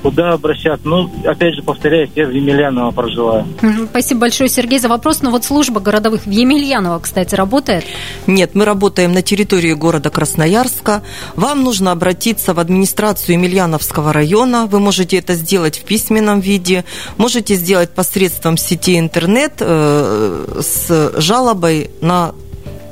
Куда 0.07 0.31
обращаться. 0.31 0.87
Ну, 0.87 1.11
опять 1.25 1.55
же, 1.55 1.61
повторяюсь, 1.61 2.09
я 2.15 2.27
в 2.27 2.31
Емельяново 2.31 2.91
проживаю. 2.91 3.45
Спасибо 3.89 4.21
большое, 4.21 4.49
Сергей, 4.49 4.79
за 4.79 4.87
вопрос. 4.87 5.21
Но 5.21 5.31
вот 5.31 5.43
служба 5.43 5.81
городовых 5.81 6.25
в 6.25 6.29
Емельяново, 6.29 6.99
кстати, 6.99 7.35
работает? 7.35 7.83
Нет, 8.25 8.51
мы 8.53 8.63
работаем 8.63 9.11
на 9.11 9.21
территории 9.21 9.73
города 9.73 10.09
Красноярска. 10.09 11.03
Вам 11.35 11.61
нужно 11.61 11.91
обратиться 11.91 12.53
в 12.53 12.59
администрацию 12.59 13.33
Емельяновского 13.33 14.13
района. 14.13 14.65
Вы 14.65 14.79
можете 14.79 15.17
это 15.17 15.33
сделать 15.33 15.77
в 15.77 15.83
письменном 15.83 16.39
виде. 16.39 16.85
Можете 17.17 17.55
сделать 17.55 17.89
посредством 17.89 18.55
сети 18.55 18.97
интернет 18.97 19.55
э, 19.59 20.61
с 20.61 21.11
жалобой 21.17 21.91
на 21.99 22.31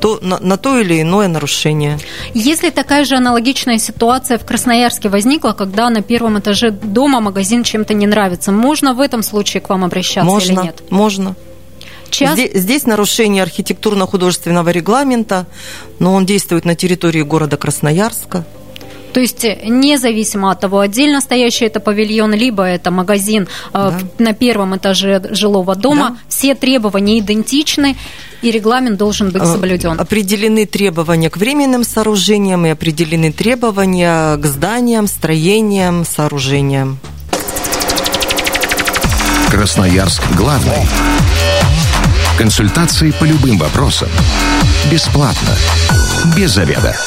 то, 0.06 0.20
на, 0.22 0.38
на 0.40 0.58
то 0.58 0.78
или 0.80 1.02
иное 1.02 1.28
нарушение. 1.28 1.98
Если 2.36 2.70
такая 2.70 3.06
же 3.06 3.16
аналогичная 3.16 3.80
ситуация 3.80 4.38
в 4.38 4.46
Красноярске 4.46 5.10
возникла, 5.10 5.54
когда 5.54 5.90
на 5.90 6.04
первом 6.04 6.38
этаже 6.38 6.70
дома 6.70 7.22
магазин 7.22 7.64
чем-то 7.64 7.96
не 7.96 8.06
нравится, 8.06 8.52
можно 8.52 8.94
в 8.94 9.02
этом 9.02 9.24
случае 9.24 9.62
к 9.62 9.70
вам 9.70 9.84
обращаться 9.84 10.30
можно, 10.30 10.60
или 10.60 10.66
нет? 10.68 10.84
Можно. 10.92 11.36
Час... 12.12 12.34
Здесь, 12.34 12.52
здесь 12.54 12.86
нарушение 12.86 13.42
архитектурно-художественного 13.42 14.70
регламента, 14.70 15.48
но 15.98 16.14
он 16.14 16.28
действует 16.28 16.66
на 16.66 16.76
территории 16.76 17.24
города 17.24 17.58
Красноярска. 17.58 18.46
То 19.16 19.22
есть 19.22 19.46
независимо 19.64 20.52
от 20.52 20.60
того, 20.60 20.82
отдельно 20.82 21.22
стоящий 21.22 21.64
это 21.64 21.80
павильон, 21.80 22.34
либо 22.34 22.64
это 22.64 22.92
магазин 22.92 23.44
э, 23.44 23.48
да. 23.72 23.98
на 24.20 24.34
первом 24.34 24.76
этаже 24.76 25.22
жилого 25.32 25.74
дома, 25.74 26.10
да. 26.10 26.18
все 26.28 26.54
требования 26.54 27.20
идентичны, 27.20 27.96
и 28.42 28.52
регламент 28.52 28.98
должен 28.98 29.32
быть 29.32 29.42
соблюден. 29.42 29.98
Определены 30.02 30.66
требования 30.66 31.30
к 31.30 31.38
временным 31.38 31.86
сооружениям 31.86 32.66
и 32.66 32.70
определены 32.72 33.32
требования 33.32 34.36
к 34.36 34.46
зданиям, 34.46 35.08
строениям, 35.08 36.04
сооружениям. 36.04 37.00
Красноярск 39.50 40.24
главный. 40.36 40.86
Консультации 42.38 43.12
по 43.12 43.24
любым 43.24 43.60
вопросам. 43.60 44.10
Бесплатно. 44.92 45.56
Без 46.36 46.52
заведа. 46.52 46.98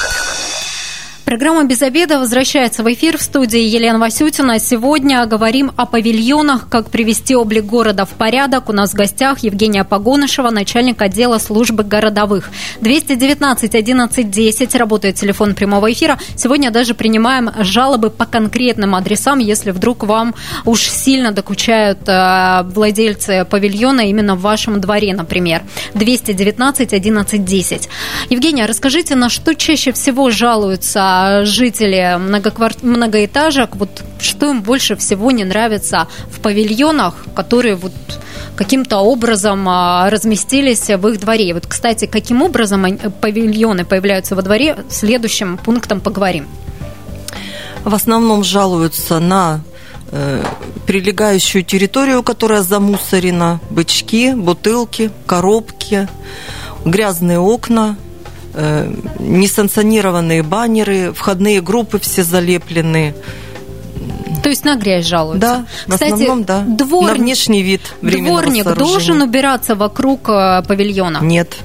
Программа 1.28 1.64
«Без 1.64 1.82
обеда» 1.82 2.18
возвращается 2.20 2.82
в 2.82 2.90
эфир 2.90 3.18
в 3.18 3.22
студии 3.22 3.60
Елена 3.60 3.98
Васютина. 3.98 4.58
Сегодня 4.58 5.26
говорим 5.26 5.72
о 5.76 5.84
павильонах, 5.84 6.70
как 6.70 6.88
привести 6.88 7.36
облик 7.36 7.66
города 7.66 8.06
в 8.06 8.08
порядок. 8.12 8.70
У 8.70 8.72
нас 8.72 8.92
в 8.92 8.94
гостях 8.94 9.40
Евгения 9.40 9.84
Погонышева, 9.84 10.48
начальник 10.48 11.02
отдела 11.02 11.36
службы 11.36 11.82
городовых. 11.82 12.48
219 12.80 13.74
11 13.74 14.30
10 14.30 14.74
работает 14.74 15.16
телефон 15.16 15.54
прямого 15.54 15.92
эфира. 15.92 16.18
Сегодня 16.34 16.70
даже 16.70 16.94
принимаем 16.94 17.50
жалобы 17.58 18.08
по 18.08 18.24
конкретным 18.24 18.94
адресам, 18.94 19.38
если 19.38 19.70
вдруг 19.70 20.04
вам 20.04 20.34
уж 20.64 20.80
сильно 20.88 21.30
докучают 21.32 22.08
э, 22.08 22.62
владельцы 22.72 23.44
павильона 23.44 24.08
именно 24.08 24.34
в 24.34 24.40
вашем 24.40 24.80
дворе, 24.80 25.12
например. 25.12 25.60
219 25.92 26.94
11 26.94 27.44
10. 27.44 27.88
Евгения, 28.30 28.64
расскажите, 28.64 29.14
на 29.14 29.28
что 29.28 29.54
чаще 29.54 29.92
всего 29.92 30.30
жалуются 30.30 31.17
а 31.20 31.44
жители 31.44 32.16
многокварт... 32.18 32.84
многоэтажек, 32.84 33.74
вот 33.74 34.04
что 34.20 34.50
им 34.50 34.62
больше 34.62 34.94
всего 34.94 35.32
не 35.32 35.44
нравится 35.44 36.06
в 36.30 36.38
павильонах, 36.40 37.14
которые 37.34 37.74
вот 37.74 37.92
каким-то 38.54 38.98
образом 38.98 39.68
а, 39.68 40.10
разместились 40.10 40.88
в 40.88 41.08
их 41.08 41.18
дворе. 41.18 41.54
Вот, 41.54 41.66
кстати, 41.66 42.06
каким 42.06 42.42
образом 42.42 42.86
павильоны 43.20 43.84
появляются 43.84 44.36
во 44.36 44.42
дворе, 44.42 44.76
следующим 44.88 45.58
пунктом 45.58 46.00
поговорим. 46.00 46.46
В 47.84 47.94
основном 47.94 48.44
жалуются 48.44 49.18
на 49.18 49.60
э, 50.12 50.44
прилегающую 50.86 51.64
территорию, 51.64 52.22
которая 52.22 52.62
замусорена, 52.62 53.60
бычки, 53.70 54.34
бутылки, 54.34 55.10
коробки, 55.26 56.08
грязные 56.84 57.40
окна– 57.40 57.96
Э, 58.60 58.90
несанкционированные 59.20 60.42
баннеры, 60.42 61.12
входные 61.12 61.60
группы 61.60 62.00
все 62.00 62.24
залеплены. 62.24 63.14
То 64.42 64.48
есть 64.48 64.64
на 64.64 64.74
грязь 64.74 65.06
жалуются. 65.06 65.40
Да, 65.40 65.66
Кстати, 65.86 66.10
в 66.10 66.14
основном, 66.14 66.42
да. 66.42 66.64
Двор... 66.66 67.06
На 67.06 67.14
внешний 67.14 67.62
вид 67.62 67.82
Дворник 68.02 68.64
должен 68.74 69.22
убираться 69.22 69.76
вокруг 69.76 70.28
э, 70.28 70.64
павильона? 70.66 71.20
Нет. 71.22 71.56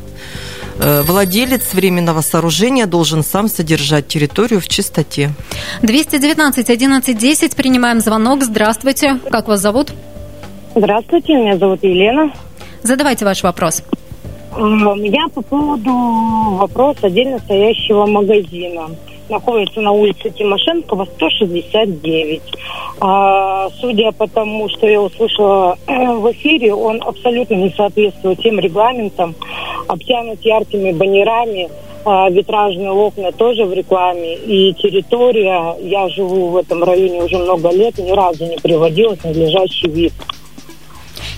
Э, 0.77 1.01
владелец 1.01 1.73
временного 1.73 2.21
сооружения 2.21 2.85
должен 2.85 3.23
сам 3.23 3.47
содержать 3.47 4.07
территорию 4.07 4.62
в 4.62 4.67
чистоте. 4.67 5.31
219 5.81 6.69
11 6.69 7.17
10. 7.17 7.55
Принимаем 7.55 8.01
звонок. 8.01 8.43
Здравствуйте. 8.43 9.19
Как 9.31 9.47
вас 9.47 9.62
зовут? 9.62 9.93
Здравствуйте, 10.75 11.33
меня 11.33 11.57
зовут 11.57 11.81
Елена. 11.81 12.31
Задавайте 12.83 13.25
ваш 13.25 13.41
вопрос. 13.41 13.81
Я 14.55 15.27
по 15.33 15.41
поводу 15.41 15.91
вопроса 16.57 17.07
отдельно 17.07 17.39
стоящего 17.39 18.05
магазина. 18.05 18.89
Находится 19.29 19.81
на 19.81 19.91
улице 19.91 20.29
Тимошенкова, 20.29 21.05
169. 21.15 22.41
А, 23.00 23.69
судя 23.79 24.12
по 24.12 24.27
тому, 24.27 24.69
что 24.69 24.88
я 24.88 25.01
услышала 25.01 25.77
в 25.88 26.31
эфире, 26.33 26.74
он 26.74 27.01
абсолютно 27.01 27.55
не 27.55 27.72
соответствует 27.72 28.41
тем 28.41 28.60
регламентам, 28.60 29.33
обтянут 29.88 30.41
яркими 30.41 30.91
баннерами, 30.91 31.69
а, 32.05 32.29
витражные 32.29 32.91
окна 32.91 33.31
тоже 33.31 33.65
в 33.65 33.74
рекламе. 33.74 34.36
И 34.36 34.74
территория, 34.74 35.75
я 35.81 36.10
живу 36.10 36.50
в 36.50 36.57
этом 36.57 36.83
районе 36.83 37.24
уже 37.24 37.38
много 37.39 37.72
лет, 37.72 37.98
ни 37.98 38.12
разу 38.12 38.45
не 38.45 38.57
приводилась 38.57 39.19
в 39.19 39.25
надлежащий 39.25 39.88
вид. 39.88 40.13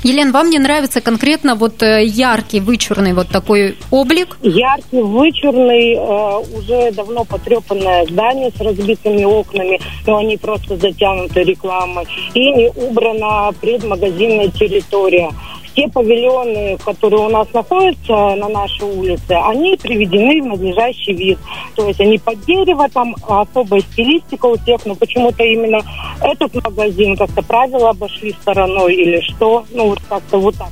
Елена, 0.05 0.31
вам 0.31 0.51
не 0.51 0.59
нравится 0.59 1.01
конкретно 1.01 1.55
вот 1.55 1.81
э, 1.81 2.05
яркий, 2.05 2.59
вычурный 2.59 3.13
вот 3.13 3.29
такой 3.29 3.75
облик? 3.89 4.37
Яркий, 4.43 5.01
вычурный, 5.01 5.95
э, 5.95 6.57
уже 6.59 6.91
давно 6.91 7.25
потрепанное 7.25 8.05
здание 8.05 8.51
с 8.55 8.61
разбитыми 8.61 9.23
окнами, 9.23 9.81
но 10.05 10.17
они 10.17 10.37
просто 10.37 10.77
затянуты 10.77 11.41
рекламой. 11.41 12.05
И 12.35 12.51
не 12.53 12.69
убрана 12.69 13.51
предмагазинная 13.59 14.49
территория 14.49 15.31
те 15.75 15.87
павильоны, 15.89 16.77
которые 16.83 17.25
у 17.25 17.29
нас 17.29 17.47
находятся 17.53 18.35
на 18.35 18.47
нашей 18.47 18.85
улице, 18.85 19.31
они 19.31 19.77
приведены 19.77 20.41
в 20.41 20.45
надлежащий 20.45 21.13
вид. 21.13 21.37
То 21.75 21.87
есть 21.87 21.99
они 21.99 22.17
под 22.17 22.43
дерево, 22.45 22.87
там 22.89 23.15
особая 23.27 23.81
стилистика 23.81 24.45
у 24.45 24.57
всех, 24.57 24.85
но 24.85 24.95
почему-то 24.95 25.43
именно 25.43 25.81
этот 26.21 26.53
магазин 26.63 27.17
как-то 27.17 27.41
правила 27.43 27.89
обошли 27.89 28.33
стороной 28.41 28.95
или 28.95 29.19
что. 29.21 29.65
Ну, 29.71 29.89
вот 29.89 29.99
как-то 30.07 30.37
вот 30.37 30.55
так. 30.55 30.69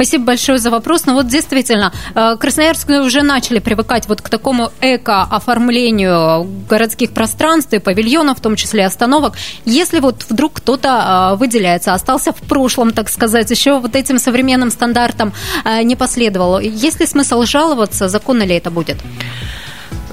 Спасибо 0.00 0.24
большое 0.24 0.58
за 0.58 0.70
вопрос. 0.70 1.04
Но 1.04 1.12
ну, 1.12 1.18
вот 1.18 1.28
действительно, 1.28 1.92
э, 2.14 2.36
Красноярск 2.40 2.88
уже 2.88 3.20
начали 3.20 3.58
привыкать 3.58 4.08
вот 4.08 4.22
к 4.22 4.30
такому 4.30 4.70
эко-оформлению 4.80 6.48
городских 6.70 7.10
пространств 7.10 7.74
и 7.74 7.80
павильонов, 7.80 8.38
в 8.38 8.40
том 8.40 8.56
числе 8.56 8.86
остановок. 8.86 9.34
Если 9.66 10.00
вот 10.00 10.24
вдруг 10.30 10.54
кто-то 10.54 11.34
э, 11.34 11.36
выделяется, 11.36 11.92
остался 11.92 12.32
в 12.32 12.36
прошлом, 12.36 12.92
так 12.92 13.10
сказать, 13.10 13.50
еще 13.50 13.78
вот 13.78 13.94
этим 13.94 14.18
современным 14.18 14.70
стандартам 14.70 15.34
э, 15.66 15.82
не 15.82 15.96
последовал, 15.96 16.58
есть 16.60 16.98
ли 16.98 17.06
смысл 17.06 17.42
жаловаться, 17.42 18.08
законно 18.08 18.44
ли 18.44 18.54
это 18.54 18.70
будет? 18.70 18.96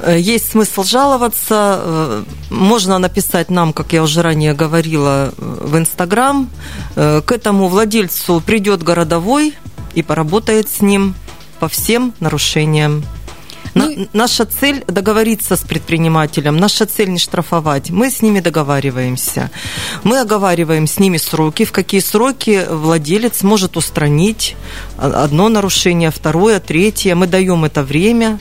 Есть 0.05 0.51
смысл 0.51 0.83
жаловаться. 0.83 2.25
Можно 2.51 2.99
написать 2.99 3.49
нам, 3.49 3.71
как 3.71 3.93
я 3.93 4.03
уже 4.03 4.21
ранее 4.21 4.53
говорила, 4.53 5.33
в 5.37 5.77
Инстаграм. 5.77 6.49
К 6.95 7.31
этому 7.31 7.67
владельцу 7.67 8.39
придет 8.45 8.83
городовой, 8.83 9.55
и 9.97 10.03
поработает 10.03 10.69
с 10.69 10.81
ним 10.81 11.15
по 11.59 11.67
всем 11.67 12.13
нарушениям. 12.19 13.03
Ну, 13.73 14.07
наша 14.13 14.45
цель 14.45 14.83
договориться 14.87 15.55
с 15.55 15.61
предпринимателем, 15.61 16.57
наша 16.57 16.85
цель 16.85 17.09
не 17.09 17.17
штрафовать. 17.17 17.89
Мы 17.89 18.11
с 18.11 18.21
ними 18.21 18.39
договариваемся. 18.39 19.49
Мы 20.03 20.19
оговариваем 20.19 20.85
с 20.85 20.99
ними 20.99 21.17
сроки, 21.17 21.65
в 21.65 21.71
какие 21.71 22.01
сроки 22.01 22.63
владелец 22.69 23.41
может 23.41 23.75
устранить 23.75 24.55
одно 24.97 25.49
нарушение, 25.49 26.11
второе, 26.11 26.59
третье. 26.59 27.15
Мы 27.15 27.25
даем 27.25 27.65
это 27.65 27.81
время. 27.81 28.39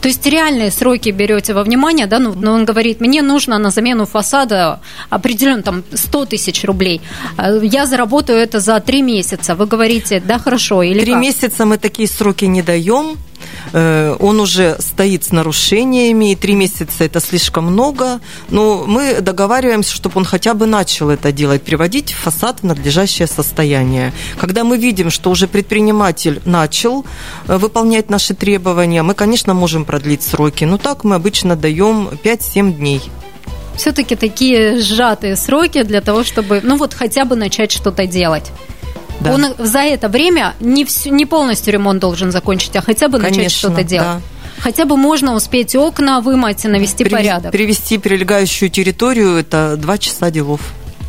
То 0.00 0.08
есть 0.08 0.26
реальные 0.26 0.70
сроки 0.70 1.10
берете 1.10 1.54
во 1.54 1.62
внимание, 1.62 2.06
да, 2.06 2.18
ну, 2.18 2.34
но 2.34 2.52
он 2.52 2.64
говорит, 2.64 3.00
мне 3.00 3.22
нужно 3.22 3.58
на 3.58 3.70
замену 3.70 4.06
фасада 4.06 4.80
определенно 5.10 5.62
там 5.62 5.84
100 5.92 6.26
тысяч 6.26 6.64
рублей. 6.64 7.00
А 7.36 7.50
я 7.50 7.86
заработаю 7.86 8.38
это 8.38 8.60
за 8.60 8.80
три 8.80 9.02
месяца. 9.02 9.54
Вы 9.54 9.66
говорите, 9.66 10.20
да, 10.20 10.38
хорошо, 10.38 10.82
или 10.82 11.00
Три 11.00 11.14
месяца 11.14 11.64
мы 11.64 11.78
такие 11.78 12.08
сроки 12.08 12.44
не 12.46 12.62
даем. 12.62 13.16
Э, 13.72 14.16
он 14.18 14.40
уже 14.40 14.76
стоит 14.78 15.24
с 15.24 15.32
нарушениями, 15.32 16.32
и 16.32 16.36
три 16.36 16.54
месяца 16.54 17.04
это 17.04 17.20
слишком 17.20 17.64
много, 17.64 18.20
но 18.50 18.84
мы 18.86 19.20
договариваемся, 19.20 19.94
чтобы 19.94 20.18
он 20.18 20.24
хотя 20.24 20.54
бы 20.54 20.66
начал 20.66 21.10
это 21.10 21.32
делать, 21.32 21.62
приводить 21.62 22.12
фасад 22.12 22.60
в 22.60 22.64
надлежащее 22.64 23.26
состояние. 23.26 24.12
Когда 24.38 24.64
мы 24.64 24.78
видим, 24.78 25.10
что 25.10 25.30
уже 25.30 25.48
предприниматель 25.48 26.40
начал 26.44 27.04
э, 27.46 27.56
выполнять 27.56 28.10
наши 28.10 28.34
требования, 28.34 29.02
мы, 29.02 29.14
конечно, 29.14 29.54
можем 29.54 29.84
продлить 29.84 30.22
сроки, 30.22 30.64
но 30.64 30.78
так 30.78 31.04
мы 31.04 31.16
обычно 31.16 31.56
даем 31.56 32.08
5-7 32.08 32.72
дней 32.72 33.02
все-таки 33.76 34.16
такие 34.16 34.80
сжатые 34.80 35.36
сроки 35.36 35.84
для 35.84 36.00
того, 36.00 36.24
чтобы, 36.24 36.60
ну 36.64 36.76
вот, 36.76 36.94
хотя 36.94 37.24
бы 37.24 37.36
начать 37.36 37.70
что-то 37.70 38.06
делать. 38.06 38.50
Да. 39.20 39.34
Он 39.34 39.54
за 39.58 39.80
это 39.80 40.08
время 40.08 40.54
не, 40.60 40.84
всю, 40.84 41.10
не 41.10 41.26
полностью 41.26 41.72
ремонт 41.72 42.00
должен 42.00 42.30
закончить, 42.30 42.76
а 42.76 42.82
хотя 42.82 43.08
бы 43.08 43.18
Конечно, 43.18 43.42
начать 43.42 43.52
что-то 43.52 43.82
делать. 43.82 44.06
Да. 44.06 44.20
Хотя 44.60 44.84
бы 44.84 44.96
можно 44.96 45.34
успеть 45.34 45.74
окна 45.76 46.20
вымыть 46.20 46.64
и 46.64 46.68
навести 46.68 47.04
Привез, 47.04 47.18
порядок. 47.18 47.52
Привести 47.52 47.98
прилегающую 47.98 48.70
территорию– 48.70 49.36
это 49.36 49.76
два 49.76 49.98
часа 49.98 50.30
делов. 50.30 50.60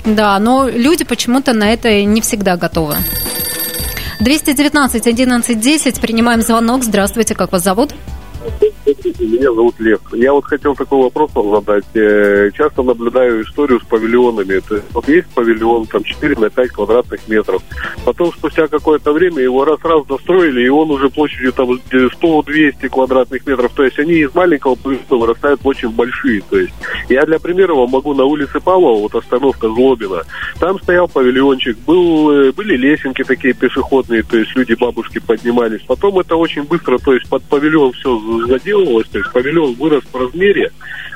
Да, 0.05 0.37
но 0.39 0.67
люди 0.67 1.03
почему-то 1.03 1.53
на 1.53 1.71
это 1.71 2.03
не 2.03 2.21
всегда 2.21 2.57
готовы. 2.57 2.95
219 4.19 5.07
11 5.07 5.59
10, 5.59 6.01
принимаем 6.01 6.41
звонок. 6.41 6.83
Здравствуйте, 6.83 7.35
как 7.35 7.51
вас 7.51 7.63
зовут? 7.63 7.93
Меня 9.19 9.53
зовут 9.53 9.79
Лев. 9.79 10.01
Я 10.13 10.33
вот 10.33 10.45
хотел 10.45 10.75
такой 10.75 11.03
вопрос 11.03 11.31
вам 11.33 11.51
задать. 11.51 11.85
Э, 11.93 12.49
часто 12.53 12.83
наблюдаю 12.83 13.43
историю 13.43 13.79
с 13.79 13.83
павильонами. 13.83 14.59
То 14.59 14.75
есть, 14.75 14.87
вот 14.93 15.07
есть 15.07 15.27
павильон, 15.29 15.85
там 15.87 16.03
4 16.03 16.35
на 16.37 16.49
5 16.49 16.69
квадратных 16.69 17.27
метров. 17.27 17.61
Потом, 18.05 18.31
спустя 18.31 18.67
какое-то 18.67 19.13
время, 19.13 19.41
его 19.41 19.65
раз-раз 19.65 20.05
достроили, 20.05 20.63
и 20.65 20.69
он 20.69 20.91
уже 20.91 21.09
площадью 21.09 21.53
там 21.53 21.71
100-200 21.71 22.89
квадратных 22.89 23.45
метров. 23.45 23.71
То 23.73 23.83
есть, 23.83 23.99
они 23.99 24.13
из 24.13 24.33
маленького 24.33 24.75
павильона 24.75 24.99
вырастают 25.09 25.61
очень 25.63 25.89
большие. 25.89 26.41
То 26.49 26.59
есть, 26.59 26.73
я 27.09 27.25
для 27.25 27.39
примера 27.39 27.73
вам 27.73 27.89
могу 27.89 28.13
на 28.13 28.25
улице 28.25 28.59
Павлова, 28.59 28.99
вот 29.01 29.15
остановка 29.15 29.67
Злобина, 29.69 30.23
там 30.59 30.79
стоял 30.81 31.07
павильончик, 31.07 31.77
был, 31.79 32.31
э, 32.31 32.51
были 32.51 32.75
лесенки 32.75 33.23
такие 33.23 33.53
пешеходные, 33.53 34.23
то 34.23 34.37
есть, 34.37 34.55
люди, 34.55 34.73
бабушки 34.73 35.19
поднимались. 35.19 35.81
Потом 35.87 36.19
это 36.19 36.35
очень 36.35 36.63
быстро, 36.63 36.97
то 36.97 37.13
есть, 37.13 37.29
под 37.29 37.43
павильон 37.43 37.91
все 37.93 38.09
заделывалось, 38.79 39.07
то 39.09 39.17
есть 39.19 39.31
павильон 39.31 39.73
вырос 39.73 40.03
в 40.11 40.15
размере, 40.15 40.71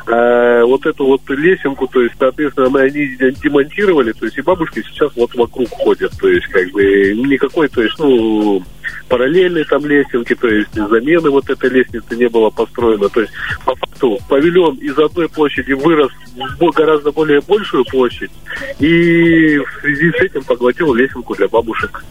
а 0.08 0.66
вот 0.66 0.86
эту 0.86 1.06
вот 1.06 1.22
лесенку, 1.30 1.88
то 1.88 2.02
есть, 2.02 2.16
соответственно, 2.20 2.70
мы 2.70 2.82
они 2.82 3.16
демонтировали, 3.42 4.12
то 4.12 4.26
есть 4.26 4.38
и 4.38 4.42
бабушки 4.42 4.84
сейчас 4.88 5.12
вот 5.16 5.34
вокруг 5.36 5.70
ходят, 5.70 6.12
то 6.20 6.28
есть 6.28 6.48
как 6.48 6.70
бы 6.72 7.14
никакой, 7.16 7.70
то 7.70 7.82
есть, 7.82 7.98
ну, 8.00 8.64
параллельной 9.08 9.64
там 9.64 9.86
лесенки, 9.86 10.36
то 10.36 10.48
есть 10.48 10.74
замены 10.74 11.30
вот 11.30 11.50
этой 11.50 11.70
лестницы 11.70 12.16
не 12.16 12.28
было 12.28 12.50
построено. 12.50 13.10
То 13.10 13.22
есть 13.22 13.34
по 13.66 13.76
факту 13.76 14.20
павильон 14.28 14.76
из 14.78 14.98
одной 14.98 15.30
площади 15.30 15.74
вырос 15.74 16.12
в 16.36 16.72
гораздо 16.72 17.12
более 17.12 17.42
большую 17.42 17.86
площадь 17.86 18.32
и 18.80 19.58
в 19.58 19.82
связи 19.82 20.12
с 20.12 20.16
этим 20.16 20.44
поглотил 20.44 20.94
лесенку 20.94 21.36
для 21.36 21.48
бабушек. 21.48 22.04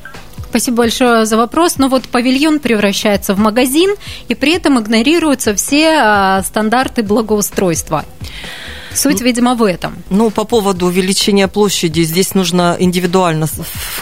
Спасибо 0.53 0.77
большое 0.77 1.25
за 1.25 1.38
вопрос. 1.38 1.79
Но 1.79 1.87
ну 1.87 1.93
вот 1.93 2.03
павильон 2.09 2.59
превращается 2.61 3.33
в 3.33 3.38
магазин, 3.38 3.95
и 4.29 4.35
при 4.35 4.53
этом 4.53 4.79
игнорируются 4.79 5.55
все 5.55 5.95
а, 5.97 6.43
стандарты 6.43 7.03
благоустройства. 7.03 8.05
Суть, 8.94 9.20
видимо, 9.20 9.55
в 9.55 9.62
этом. 9.62 9.96
Ну, 10.11 10.31
по 10.31 10.44
поводу 10.44 10.87
увеличения 10.87 11.48
площади, 11.48 12.02
здесь 12.02 12.35
нужно 12.35 12.76
индивидуально 12.78 13.46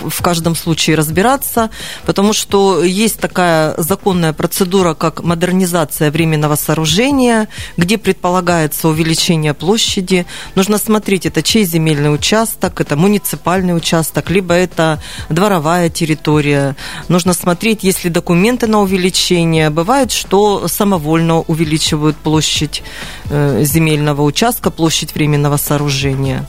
в 0.00 0.22
каждом 0.22 0.56
случае 0.56 0.96
разбираться, 0.96 1.70
потому 2.06 2.32
что 2.32 2.82
есть 2.82 3.18
такая 3.20 3.74
законная 3.78 4.32
процедура, 4.32 4.94
как 4.94 5.22
модернизация 5.22 6.10
временного 6.10 6.56
сооружения, 6.56 7.48
где 7.76 7.98
предполагается 7.98 8.88
увеличение 8.88 9.54
площади. 9.54 10.26
Нужно 10.54 10.78
смотреть, 10.78 11.26
это 11.26 11.42
чей 11.42 11.64
земельный 11.64 12.12
участок, 12.12 12.80
это 12.80 12.96
муниципальный 12.96 13.76
участок, 13.76 14.30
либо 14.30 14.54
это 14.54 15.00
дворовая 15.28 15.88
территория. 15.90 16.76
Нужно 17.08 17.32
смотреть, 17.32 17.84
есть 17.84 18.04
ли 18.04 18.10
документы 18.10 18.66
на 18.66 18.80
увеличение. 18.80 19.70
Бывает, 19.70 20.12
что 20.12 20.68
самовольно 20.68 21.40
увеличивают 21.40 22.16
площадь 22.16 22.82
э, 23.30 23.62
земельного 23.64 24.22
участка, 24.22 24.70
площадь 24.80 25.14
временного 25.14 25.58
сооружения. 25.58 26.46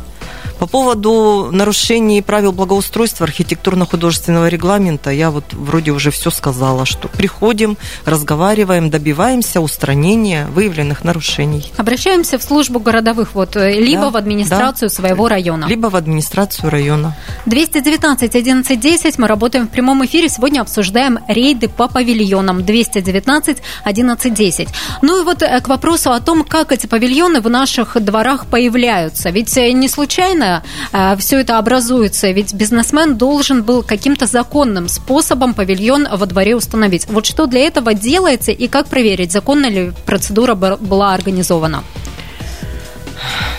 По 0.62 0.68
поводу 0.68 1.50
нарушений 1.52 2.22
правил 2.22 2.52
благоустройства 2.52 3.26
архитектурно-художественного 3.26 4.48
регламента 4.48 5.10
я 5.10 5.32
вот 5.32 5.54
вроде 5.54 5.90
уже 5.90 6.12
все 6.12 6.30
сказала, 6.30 6.86
что 6.86 7.08
приходим, 7.08 7.80
разговариваем, 8.06 8.92
добиваемся 8.92 9.60
устранения 9.60 10.46
выявленных 10.54 11.04
нарушений. 11.04 11.72
Обращаемся 11.78 12.38
в 12.38 12.44
службу 12.44 12.80
городовых, 12.80 13.34
вот, 13.34 13.56
э, 13.56 13.80
либо 13.80 14.04
да, 14.04 14.10
в 14.12 14.18
администрацию 14.18 14.90
да, 14.90 14.96
своего 14.96 15.28
района. 15.28 15.66
Либо 15.66 15.88
в 15.88 15.96
администрацию 15.96 16.70
района. 16.70 17.18
219 17.48 18.36
11 18.36 18.80
10, 18.80 19.18
мы 19.18 19.28
работаем 19.28 19.68
в 19.68 19.72
прямом 19.72 20.06
эфире, 20.06 20.30
сегодня 20.30 20.62
обсуждаем 20.62 21.18
рейды 21.28 21.70
по 21.70 21.88
павильонам 21.88 22.64
219 22.64 23.58
11 23.84 24.32
10. 24.32 24.70
Ну 25.02 25.22
и 25.22 25.24
вот 25.24 25.42
э, 25.42 25.60
к 25.60 25.68
вопросу 25.68 26.12
о 26.12 26.20
том, 26.20 26.44
как 26.44 26.72
эти 26.72 26.86
павильоны 26.86 27.42
в 27.42 27.50
наших 27.50 28.00
дворах 28.00 28.46
появляются. 28.46 29.32
Ведь 29.32 29.58
э, 29.58 29.72
не 29.72 29.88
случайно 29.88 30.51
э, 30.92 31.16
все 31.18 31.40
это 31.40 31.58
образуется? 31.58 32.32
Ведь 32.32 32.54
бизнесмен 32.54 33.18
должен 33.18 33.64
был 33.64 33.84
каким-то 33.84 34.26
законным 34.28 34.90
способом 34.90 35.54
павильон 35.54 36.08
во 36.12 36.26
дворе 36.26 36.56
установить. 36.56 37.08
Вот 37.08 37.26
что 37.26 37.46
для 37.46 37.62
этого 37.62 37.94
делается 37.94 38.52
и 38.52 38.68
как 38.68 38.88
проверить, 38.88 39.32
законно 39.32 39.68
ли 39.68 39.92
процедура 40.06 40.56
была 40.56 41.14
организована? 41.14 41.84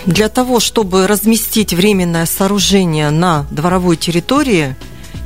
Для 0.07 0.29
того, 0.29 0.59
чтобы 0.59 1.07
разместить 1.07 1.73
временное 1.73 2.27
сооружение 2.27 3.11
на 3.11 3.47
дворовой 3.51 3.97
территории, 3.97 4.75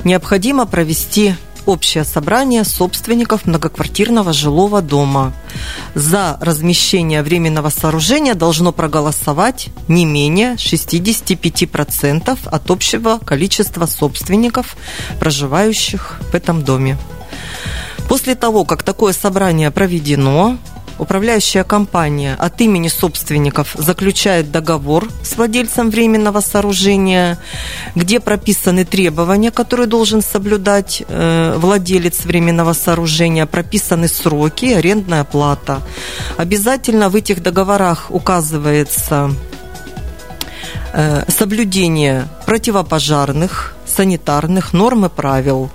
необходимо 0.03 0.65
провести 0.65 1.35
общее 1.67 2.03
собрание 2.03 2.63
собственников 2.63 3.45
многоквартирного 3.45 4.33
жилого 4.33 4.81
дома. 4.81 5.33
За 5.93 6.37
размещение 6.41 7.21
временного 7.21 7.69
сооружения 7.69 8.33
должно 8.33 8.71
проголосовать 8.71 9.69
не 9.87 10.05
менее 10.05 10.55
65% 10.55 12.37
от 12.45 12.71
общего 12.71 13.19
количества 13.19 13.85
собственников, 13.85 14.77
проживающих 15.19 16.19
в 16.31 16.35
этом 16.35 16.63
доме. 16.63 16.97
После 18.07 18.35
того, 18.35 18.63
как 18.63 18.83
такое 18.83 19.11
собрание 19.11 19.69
проведено, 19.69 20.57
управляющая 20.99 21.63
компания 21.63 22.35
от 22.39 22.61
имени 22.61 22.87
собственников 22.87 23.75
заключает 23.77 24.51
договор 24.51 25.07
с 25.23 25.37
владельцем 25.37 25.89
временного 25.89 26.41
сооружения, 26.41 27.37
где 27.95 28.19
прописаны 28.19 28.85
требования, 28.85 29.51
которые 29.51 29.87
должен 29.87 30.21
соблюдать 30.21 31.03
э, 31.07 31.55
владелец 31.57 32.25
временного 32.25 32.73
сооружения, 32.73 33.45
прописаны 33.45 34.07
сроки, 34.07 34.73
арендная 34.73 35.23
плата. 35.23 35.81
Обязательно 36.37 37.09
в 37.09 37.15
этих 37.15 37.41
договорах 37.41 38.07
указывается 38.09 39.31
соблюдение 41.27 42.27
противопожарных 42.45 43.77
санитарных 43.87 44.73
норм 44.73 45.05
и 45.05 45.09
правил. 45.09 45.69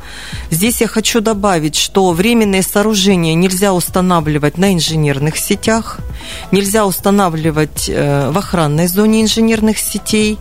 Здесь 0.51 0.81
я 0.81 0.87
хочу 0.87 1.21
добавить, 1.21 1.77
что 1.77 2.13
временные 2.13 2.63
сооружения 2.63 3.35
нельзя 3.35 3.73
устанавливать 3.73 4.59
на 4.59 4.75
инженерных 4.75 5.37
сетях, 5.39 5.99
нельзя 6.51 6.87
устанавливать 6.87 7.89
э, 7.89 8.31
в 8.31 8.39
охранной 8.39 8.87
зоне 8.87 9.23
инженерных 9.23 9.79
сетей, 9.79 10.39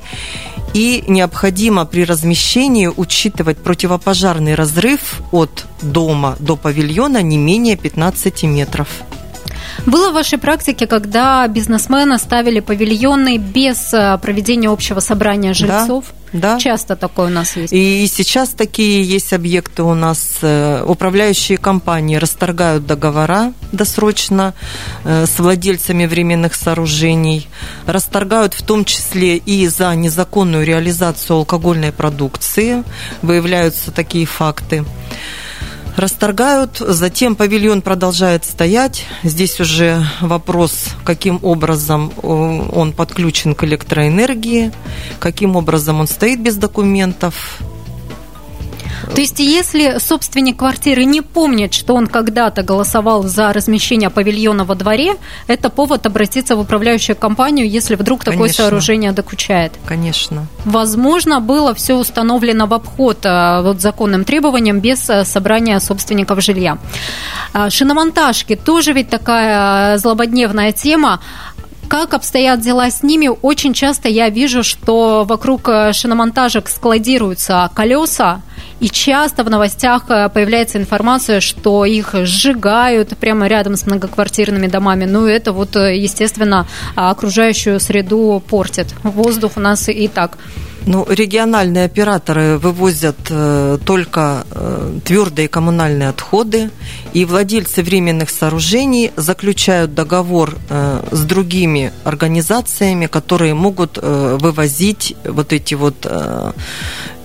и 0.74 1.04
необходимо 1.08 1.86
при 1.86 2.06
размещении 2.06 2.88
учитывать 2.88 3.58
противопожарный 3.58 4.56
разрыв 4.56 5.22
от 5.32 5.66
дома 5.82 6.38
до 6.40 6.56
павильона 6.56 7.22
не 7.22 7.38
менее 7.38 7.76
15 7.76 8.44
метров. 8.44 8.88
Было 9.86 10.12
в 10.12 10.14
вашей 10.14 10.38
практике, 10.38 10.88
когда 10.88 11.48
бизнесмены 11.48 12.18
ставили 12.18 12.60
павильоны 12.60 13.38
без 13.38 13.94
э, 13.94 14.18
проведения 14.22 14.70
общего 14.70 15.00
собрания 15.00 15.54
жильцов? 15.54 16.06
Да. 16.34 16.58
Часто 16.60 16.96
такое 16.96 17.28
у 17.28 17.30
нас 17.30 17.58
есть. 17.58 17.74
И 17.74 18.08
сейчас 18.08 18.50
такие 18.50 19.04
есть 19.04 19.34
объекты 19.34 19.84
у 19.84 19.94
нас. 19.94 20.38
Э, 20.42 20.84
управляющие 20.86 21.58
компании 21.58 22.16
расторгают 22.16 22.86
договора 22.86 23.54
досрочно 23.72 24.54
э, 25.04 25.26
с 25.26 25.40
владельцами 25.40 26.06
временных 26.06 26.56
сооружений. 26.56 27.48
Расторгают 27.86 28.54
в 28.54 28.62
том 28.62 28.86
числе 28.86 29.38
и 29.38 29.68
за 29.68 29.94
незаконную 29.96 30.66
реализацию 30.66 31.38
алкогольной 31.38 31.92
продукции. 31.92 32.84
Выявляются 33.22 33.92
такие 33.92 34.26
факты 34.26 34.86
расторгают, 35.98 36.78
затем 36.80 37.36
павильон 37.36 37.82
продолжает 37.82 38.46
стоять. 38.46 39.06
Здесь 39.24 39.60
уже 39.60 40.04
вопрос, 40.22 40.90
каким 41.04 41.40
образом 41.42 42.12
э, 42.16 42.28
он 42.28 42.94
подключен 42.94 43.56
к 43.56 43.64
электроэнергии, 43.64 44.72
каким 45.20 45.56
образом 45.56 46.00
он 46.00 46.08
стоит 46.08 46.42
без 46.42 46.56
документов. 46.56 47.62
То 49.14 49.22
есть, 49.22 49.40
если 49.40 49.98
собственник 50.00 50.58
квартиры 50.58 51.06
не 51.06 51.22
помнит, 51.22 51.74
что 51.74 51.96
он 51.96 52.08
когда-то 52.08 52.64
голосовал 52.64 53.24
за 53.24 53.54
размещение 53.54 54.10
павильона 54.10 54.66
во 54.66 54.76
дворе, 54.76 55.16
это 55.48 55.70
повод 55.70 56.06
обратиться 56.06 56.56
в 56.56 56.60
управляющую 56.60 57.16
компанию, 57.16 57.70
если 57.70 57.96
вдруг 57.96 58.24
такое 58.24 58.40
Конечно. 58.40 58.64
сооружение 58.64 59.12
докучает. 59.12 59.74
Конечно. 59.86 60.48
Возможно, 60.66 61.40
было 61.40 61.74
все 61.74 61.96
установлено 61.96 62.68
в 62.68 62.74
обход 62.74 63.20
а, 63.26 63.62
вот, 63.62 63.82
законным 63.82 64.24
требованиям 64.24 64.80
без 64.80 65.10
а, 65.10 65.26
собрания 65.26 65.80
собственников 65.80 66.42
жилья. 66.42 66.78
А, 67.54 67.70
шиномонтажки 67.70 68.56
тоже 68.56 68.94
ведь 68.94 69.10
такая 69.10 69.98
злободневная 69.98 70.72
тема 70.72 71.22
как 71.88 72.14
обстоят 72.14 72.62
дела 72.62 72.90
с 72.90 73.04
ними? 73.04 73.30
Очень 73.42 73.74
часто 73.74 74.08
я 74.08 74.30
вижу, 74.30 74.64
что 74.64 75.26
вокруг 75.28 75.70
шиномонтажек 75.92 76.70
складируются 76.70 77.70
колеса, 77.74 78.42
и 78.82 78.90
часто 78.90 79.44
в 79.44 79.50
новостях 79.50 80.10
э, 80.10 80.28
появляется 80.30 80.80
информация, 80.80 81.40
что 81.40 81.86
их 81.86 82.16
сжигают 82.24 83.16
прямо 83.18 83.48
рядом 83.48 83.76
с 83.76 83.86
многоквартирными 83.86 84.66
домами. 84.66 85.06
Ну, 85.06 85.28
это 85.28 85.54
вот, 85.54 85.76
э, 85.76 85.96
естественно, 85.98 86.66
окружающую 86.96 87.80
среду 87.80 88.42
портит. 88.50 88.88
Воздух 89.04 89.52
у 89.56 89.60
нас 89.60 89.88
и 89.88 90.08
так 90.08 90.38
Ну, 90.88 91.06
региональные 91.08 91.86
операторы 91.86 92.58
вывозят 92.58 93.18
э, 93.30 93.78
только 93.86 94.46
э, 94.50 95.00
твердые 95.06 95.48
коммунальные 95.48 96.10
отходы, 96.10 96.72
и 97.14 97.24
владельцы 97.24 97.84
временных 97.84 98.32
сооружений 98.32 99.12
заключают 99.16 99.94
договор 99.94 100.56
э, 100.70 101.04
с 101.12 101.24
другими 101.24 101.94
организациями, 102.04 103.06
которые 103.06 103.54
могут 103.54 104.00
э, 104.02 104.38
вывозить 104.40 105.16
вот 105.24 105.54
эти 105.54 105.76
вот 105.76 105.98
э, 106.04 106.52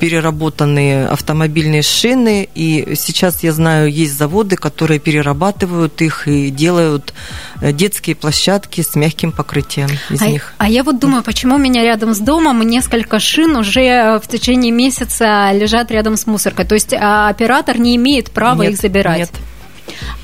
переработанные 0.01 1.07
автомобильные 1.07 1.83
шины. 1.83 2.49
И 2.55 2.95
сейчас, 2.97 3.43
я 3.43 3.53
знаю, 3.53 3.91
есть 3.91 4.19
заводы, 4.19 4.57
которые 4.57 5.01
перерабатывают 5.01 6.03
их 6.03 6.29
и 6.29 6.51
делают 6.51 7.15
детские 7.61 8.17
площадки 8.17 8.81
с 8.81 8.95
мягким 8.95 9.33
покрытием 9.33 9.89
из 10.11 10.23
а, 10.23 10.27
них. 10.27 10.53
А 10.59 10.69
я 10.69 10.83
вот 10.83 10.99
думаю, 10.99 11.23
почему 11.23 11.57
у 11.57 11.59
меня 11.59 11.83
рядом 11.83 12.15
с 12.15 12.19
домом 12.19 12.63
несколько 12.63 13.19
шин 13.19 13.57
уже 13.57 14.21
в 14.23 14.29
течение 14.29 14.73
месяца 14.73 15.51
лежат 15.53 15.91
рядом 15.91 16.17
с 16.17 16.27
мусоркой. 16.27 16.67
То 16.67 16.75
есть 16.75 16.95
а, 16.95 17.29
оператор 17.29 17.79
не 17.79 17.97
имеет 17.97 18.31
права 18.31 18.63
Нет, 18.63 18.73
их 18.73 18.79
забирать. 18.79 19.19
Нет. 19.19 19.31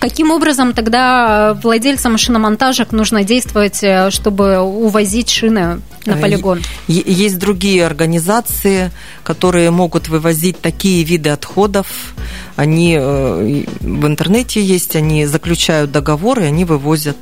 Каким 0.01 0.31
образом 0.31 0.73
тогда 0.73 1.55
владельцам 1.63 2.19
шиномонтажек 2.19 2.93
нужно 2.93 3.25
действовать, 3.25 3.83
э, 3.83 4.11
чтобы 4.11 4.59
увозить 4.59 5.31
шины 5.31 5.81
на 6.07 6.13
Э, 6.13 6.21
полигон? 6.21 6.61
Есть 6.89 7.39
другие 7.39 7.87
организации, 7.87 8.91
которые 9.23 9.71
могут 9.71 10.09
вывозить 10.09 10.61
такие 10.61 11.05
виды 11.05 11.31
отходов. 11.31 12.15
Они 12.57 12.97
э, 12.99 13.65
в 13.81 14.07
интернете 14.07 14.63
есть, 14.63 14.97
они 14.97 15.27
заключают 15.27 15.93
договоры, 15.93 16.45
они 16.45 16.65
вывозят. 16.65 17.17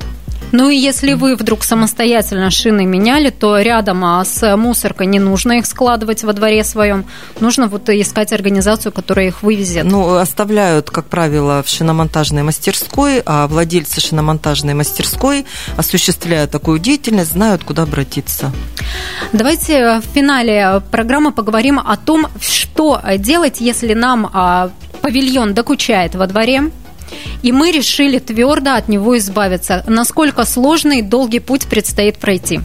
Ну 0.51 0.69
и 0.69 0.75
если 0.75 1.13
вы 1.13 1.35
вдруг 1.35 1.63
самостоятельно 1.63 2.51
шины 2.51 2.85
меняли, 2.85 3.29
то 3.29 3.59
рядом 3.59 4.03
а, 4.03 4.23
с 4.25 4.55
мусоркой 4.57 5.07
не 5.07 5.19
нужно 5.19 5.53
их 5.53 5.65
складывать 5.65 6.23
во 6.23 6.33
дворе 6.33 6.63
своем. 6.63 7.05
Нужно 7.39 7.67
вот 7.67 7.89
искать 7.89 8.33
организацию, 8.33 8.91
которая 8.91 9.27
их 9.27 9.43
вывезет. 9.43 9.85
Ну, 9.85 10.15
оставляют, 10.15 10.89
как 10.89 11.05
правило, 11.05 11.63
в 11.63 11.69
шиномонтажной 11.69 12.43
мастерской, 12.43 13.21
а 13.25 13.47
владельцы 13.47 14.01
шиномонтажной 14.01 14.73
мастерской, 14.73 15.45
осуществляя 15.77 16.47
такую 16.47 16.79
деятельность, 16.79 17.31
знают, 17.31 17.63
куда 17.63 17.83
обратиться. 17.83 18.51
Давайте 19.31 19.99
в 19.99 20.13
финале 20.13 20.81
программы 20.91 21.31
поговорим 21.31 21.79
о 21.79 21.95
том, 21.97 22.27
что 22.39 23.01
делать, 23.17 23.61
если 23.61 23.93
нам 23.93 24.29
а, 24.33 24.69
павильон 25.01 25.53
докучает 25.53 26.15
во 26.15 26.27
дворе, 26.27 26.71
и 27.41 27.51
мы 27.51 27.71
решили 27.71 28.19
твердо 28.19 28.75
от 28.75 28.87
него 28.87 29.17
избавиться. 29.17 29.83
Насколько 29.87 30.45
сложный 30.45 30.99
и 30.99 31.01
долгий 31.01 31.39
путь 31.39 31.67
предстоит 31.67 32.17
пройти? 32.17 32.59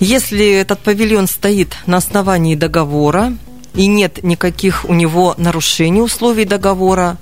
Если 0.00 0.46
этот 0.52 0.78
павильон 0.78 1.26
стоит 1.26 1.76
на 1.86 1.96
основании 1.96 2.54
договора 2.54 3.32
и 3.74 3.86
нет 3.86 4.22
никаких 4.22 4.84
у 4.88 4.94
него 4.94 5.34
нарушений 5.38 6.00
условий 6.00 6.44
договора, 6.44 7.16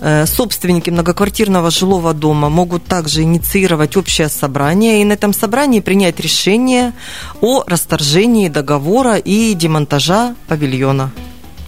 э, 0.00 0.26
собственники 0.26 0.90
многоквартирного 0.90 1.70
жилого 1.70 2.14
дома 2.14 2.48
могут 2.48 2.84
также 2.84 3.22
инициировать 3.22 3.96
общее 3.96 4.28
собрание 4.28 5.00
и 5.00 5.04
на 5.04 5.14
этом 5.14 5.32
собрании 5.32 5.80
принять 5.80 6.20
решение 6.20 6.92
о 7.40 7.64
расторжении 7.66 8.48
договора 8.48 9.16
и 9.16 9.54
демонтажа 9.54 10.36
павильона 10.46 11.10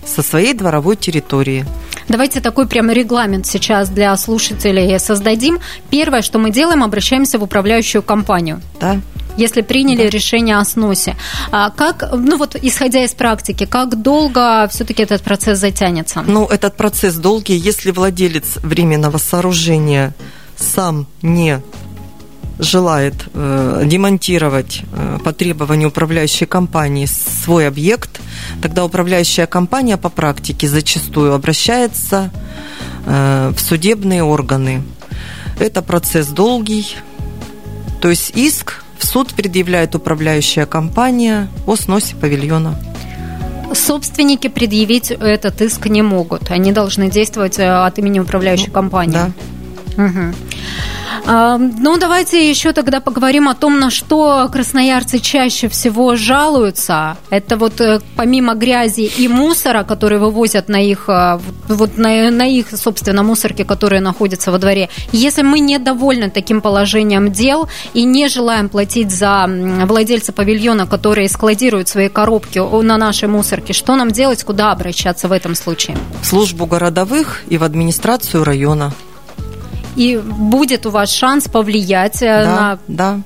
со 0.07 0.23
своей 0.23 0.55
дворовой 0.55 0.97
территории. 0.97 1.67
Давайте 2.09 2.41
такой 2.41 2.67
прямо 2.69 2.93
регламент 2.93 3.47
сейчас 3.47 3.89
для 3.89 4.17
слушателей 4.17 4.99
создадим. 5.01 5.59
Первое, 5.91 6.23
что 6.23 6.39
мы 6.39 6.51
делаем, 6.51 6.85
обращаемся 6.85 7.39
в 7.39 7.43
управляющую 7.43 8.03
компанию. 8.03 8.61
Да? 8.81 9.01
Если 9.37 9.61
приняли 9.61 10.05
да. 10.05 10.11
решение 10.11 10.57
о 10.57 10.65
сносе. 10.65 11.17
А 11.51 11.71
как, 11.71 12.11
ну 12.13 12.39
вот 12.39 12.57
исходя 12.57 13.05
из 13.05 13.13
практики, 13.13 13.67
как 13.67 14.01
долго 14.01 14.67
все-таки 14.71 15.03
этот 15.03 15.23
процесс 15.23 15.59
затянется? 15.59 16.23
Ну, 16.27 16.47
этот 16.47 16.77
процесс 16.77 17.17
долгий, 17.17 17.57
если 17.57 17.91
владелец 17.91 18.57
временного 18.63 19.19
сооружения 19.19 20.15
сам 20.57 21.07
не 21.21 21.61
желает 22.59 23.15
э, 23.35 23.83
демонтировать 23.85 24.83
э, 24.93 25.19
по 25.23 25.33
требованию 25.33 25.89
управляющей 25.89 26.47
компании 26.47 27.07
свой 27.07 27.69
объект, 27.69 28.21
тогда 28.63 28.85
управляющая 28.85 29.47
компания 29.47 29.97
по 29.97 30.09
практике 30.09 30.69
зачастую 30.69 31.35
обращается 31.35 32.31
э, 33.05 33.53
в 33.55 33.61
судебные 33.61 34.23
органы. 34.23 34.83
Это 35.59 35.83
процесс 35.83 36.29
долгий, 36.29 36.97
то 38.01 38.09
есть 38.09 38.33
иск 38.35 38.83
в 38.99 39.07
суд 39.07 39.35
предъявляет 39.35 39.95
управляющая 39.95 40.67
компания 40.67 41.49
о 41.67 41.77
сносе 41.77 42.17
павильона. 42.17 42.79
Собственники 43.73 44.49
предъявить 44.49 45.11
этот 45.11 45.61
иск 45.61 45.87
не 45.87 46.03
могут. 46.03 46.51
Они 46.51 46.73
должны 46.73 47.11
действовать 47.11 47.59
от 47.59 47.99
имени 47.99 48.21
управляющей 48.21 48.69
ну, 48.69 48.73
компании. 48.73 49.13
Да. 49.15 49.31
Угу. 49.97 50.35
Ну, 51.27 51.97
давайте 51.99 52.49
еще 52.49 52.73
тогда 52.73 53.01
поговорим 53.01 53.49
о 53.49 53.55
том, 53.55 53.81
на 53.81 53.91
что 53.91 54.49
красноярцы 54.53 55.19
чаще 55.19 55.69
всего 55.69 56.15
жалуются. 56.15 57.17
Это 57.31 57.57
вот 57.57 57.81
э, 57.81 58.01
помимо 58.15 58.55
грязи 58.55 59.11
и 59.19 59.27
мусора, 59.27 59.83
которые 59.83 60.21
вывозят 60.21 60.69
на 60.69 60.77
их, 60.77 61.09
э, 61.09 61.41
вот 61.67 61.99
на, 61.99 62.31
на 62.31 62.47
их, 62.47 62.67
собственно, 62.77 63.25
мусорке, 63.25 63.65
которые 63.65 64.01
находятся 64.01 64.53
во 64.53 64.59
дворе. 64.59 64.89
Если 65.11 65.43
мы 65.43 65.59
недовольны 65.59 66.31
таким 66.31 66.61
положением 66.61 67.33
дел 67.33 67.69
и 67.93 68.05
не 68.05 68.29
желаем 68.29 68.69
платить 68.69 69.11
за 69.11 69.47
владельца 69.49 70.33
павильона, 70.33 70.87
которые 70.87 71.29
складируют 71.29 71.89
свои 71.89 72.09
коробки 72.09 72.61
на 72.83 72.99
нашей 72.99 73.29
мусорке, 73.29 73.73
что 73.73 73.97
нам 73.97 74.13
делать, 74.13 74.45
куда 74.45 74.71
обращаться 74.71 75.27
в 75.27 75.33
этом 75.33 75.57
случае? 75.57 75.97
В 76.23 76.27
службу 76.27 76.67
городовых 76.67 77.43
и 77.49 77.59
в 77.59 77.65
администрацию 77.65 78.45
района 78.45 78.93
и 79.97 80.17
будет 80.19 80.87
у 80.87 80.91
вас 80.91 81.11
шанс 81.11 81.49
повлиять 81.49 82.21
да, 82.21 82.45
на... 82.45 82.79
Да, 82.89 83.21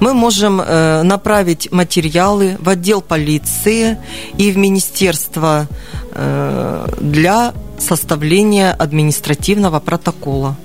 мы 0.00 0.14
можем 0.14 0.60
э, 0.60 1.02
направить 1.02 1.70
материалы 1.72 2.56
в 2.60 2.68
отдел 2.68 3.02
полиции 3.02 3.98
и 4.38 4.50
в 4.50 4.56
министерство 4.56 5.66
э, 6.12 6.86
для 7.00 7.52
составления 7.78 8.72
административного 8.72 9.80
протокола. 9.80 10.56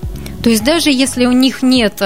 То 0.42 0.48
есть 0.48 0.64
даже 0.64 0.90
если 0.90 1.26
у 1.26 1.32
них 1.32 1.62
нет 1.62 2.00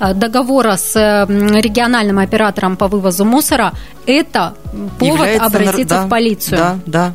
договора 0.00 0.76
с 0.76 0.94
региональным 1.28 2.18
оператором 2.18 2.76
по 2.78 2.88
вывозу 2.88 3.26
мусора, 3.26 3.74
это 4.06 4.54
повод 4.98 5.18
Является, 5.18 5.44
обратиться 5.44 5.94
да, 5.96 6.06
в 6.06 6.08
полицию. 6.08 6.58
Да, 6.58 6.78
да. 6.86 7.14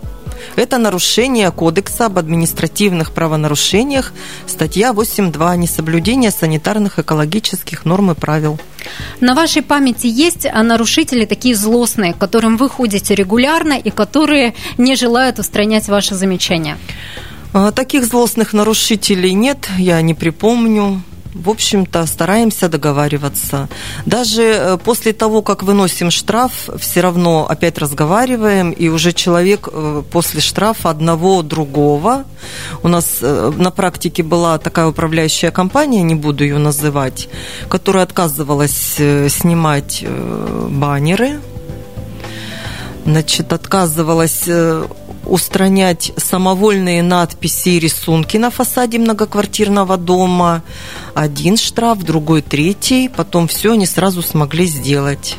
Это 0.56 0.78
нарушение 0.78 1.52
Кодекса 1.52 2.08
об 2.08 2.18
административных 2.18 3.12
правонарушениях, 3.12 4.14
статья 4.48 4.92
8.2 4.92 5.58
«Несоблюдение 5.58 6.32
санитарных 6.32 7.00
экологических 7.00 7.86
норм 7.86 8.12
и 8.12 8.16
правил». 8.16 8.60
На 9.20 9.36
вашей 9.36 9.62
памяти 9.62 10.08
есть 10.08 10.46
нарушители 10.52 11.26
такие 11.26 11.56
злостные, 11.56 12.14
к 12.14 12.18
которым 12.18 12.58
вы 12.58 12.70
ходите 12.70 13.16
регулярно 13.16 13.74
и 13.74 13.90
которые 13.90 14.54
не 14.78 14.96
желают 14.96 15.40
устранять 15.40 15.88
ваши 15.88 16.16
замечания? 16.16 16.78
А, 17.54 17.72
таких 17.72 18.06
злостных 18.06 18.54
нарушителей 18.54 19.34
нет, 19.34 19.70
я 19.78 20.02
не 20.02 20.14
припомню 20.14 21.02
в 21.34 21.50
общем-то, 21.50 22.06
стараемся 22.06 22.68
договариваться. 22.70 23.70
Даже 24.06 24.44
э, 24.44 24.78
после 24.78 25.14
того, 25.14 25.42
как 25.42 25.64
выносим 25.64 26.12
штраф, 26.12 26.70
все 26.78 27.02
равно 27.02 27.48
опять 27.50 27.78
разговариваем, 27.78 28.72
и 28.72 28.90
уже 28.90 29.14
человек 29.14 29.70
э, 29.72 30.04
после 30.12 30.42
штрафа 30.42 30.90
одного 30.90 31.42
другого, 31.42 32.26
у 32.84 32.88
нас 32.88 33.20
э, 33.22 33.52
на 33.58 33.72
практике 33.72 34.24
была 34.24 34.58
такая 34.58 34.88
управляющая 34.88 35.52
компания, 35.52 36.02
не 36.04 36.16
буду 36.16 36.44
ее 36.44 36.58
называть, 36.58 37.30
которая 37.70 38.04
отказывалась 38.04 38.96
снимать 39.30 40.06
баннеры, 40.70 41.40
значит, 43.06 43.54
отказывалась 43.54 44.44
устранять 45.32 46.12
самовольные 46.18 47.02
надписи 47.02 47.70
и 47.70 47.80
рисунки 47.80 48.36
на 48.38 48.52
фасаде 48.52 49.00
многоквартирного 49.00 49.98
дома. 49.98 50.62
Один 51.14 51.56
штраф, 51.58 52.04
другой 52.04 52.42
третий. 52.42 53.08
Потом 53.08 53.48
все 53.48 53.72
они 53.72 53.86
сразу 53.86 54.22
смогли 54.22 54.66
сделать. 54.66 55.38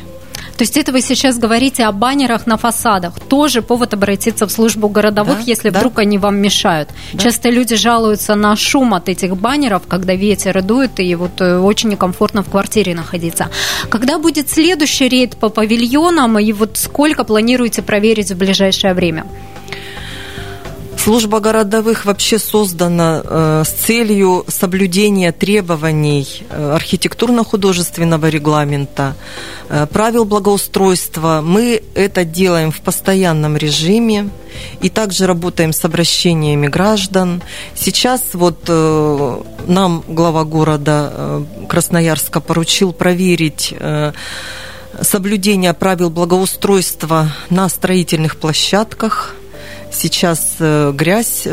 То 0.57 0.63
есть 0.63 0.77
это 0.77 0.91
вы 0.91 1.01
сейчас 1.01 1.39
говорите 1.39 1.83
о 1.83 1.91
баннерах 1.91 2.45
на 2.45 2.57
фасадах. 2.57 3.19
Тоже 3.19 3.61
повод 3.61 3.93
обратиться 3.93 4.45
в 4.45 4.51
службу 4.51 4.87
городовых, 4.87 5.37
да, 5.39 5.43
если 5.45 5.69
да. 5.69 5.79
вдруг 5.79 5.99
они 5.99 6.17
вам 6.17 6.37
мешают. 6.37 6.89
Да. 7.13 7.23
Часто 7.23 7.49
люди 7.49 7.75
жалуются 7.75 8.35
на 8.35 8.55
шум 8.55 8.93
от 8.93 9.09
этих 9.09 9.35
баннеров, 9.35 9.83
когда 9.87 10.13
ветер 10.13 10.61
дует, 10.61 10.99
и 10.99 11.15
вот 11.15 11.41
э, 11.41 11.57
очень 11.57 11.89
некомфортно 11.89 12.43
в 12.43 12.49
квартире 12.49 12.93
находиться. 12.93 13.49
Когда 13.89 14.19
будет 14.19 14.49
следующий 14.49 15.09
рейд 15.09 15.37
по 15.37 15.49
павильонам, 15.49 16.37
и 16.37 16.51
вот 16.53 16.77
сколько 16.77 17.23
планируете 17.23 17.81
проверить 17.81 18.31
в 18.31 18.37
ближайшее 18.37 18.93
время? 18.93 19.25
Служба 21.03 21.41
городовых 21.41 22.05
вообще 22.05 22.39
создана 22.39 23.21
э, 23.25 23.63
с 23.65 23.71
целью 23.71 24.45
соблюдения 24.47 25.33
требований 25.33 26.25
э, 26.49 26.75
архитектурно-художественного 26.75 28.29
регламента, 28.29 29.13
э, 29.67 29.85
правил 29.87 30.23
благоустройства. 30.23 31.41
Мы 31.43 31.83
это 31.93 32.23
делаем 32.23 32.71
в 32.71 32.79
постоянном 32.79 33.57
режиме 33.57 34.29
и 34.79 34.89
также 34.89 35.27
работаем 35.27 35.73
с 35.73 35.83
обращениями 35.83 36.67
граждан. 36.67 37.43
Сейчас 37.75 38.21
вот 38.31 38.63
э, 38.69 39.41
нам 39.67 40.05
глава 40.07 40.45
города 40.45 41.11
э, 41.13 41.43
Красноярска 41.67 42.39
поручил 42.39 42.93
проверить 42.93 43.73
э, 43.77 44.13
соблюдение 45.01 45.73
правил 45.73 46.09
благоустройства 46.09 47.27
на 47.49 47.67
строительных 47.67 48.37
площадках. 48.37 49.35
Сейчас 49.93 50.55
э, 50.59 50.91
грязь. 50.93 51.47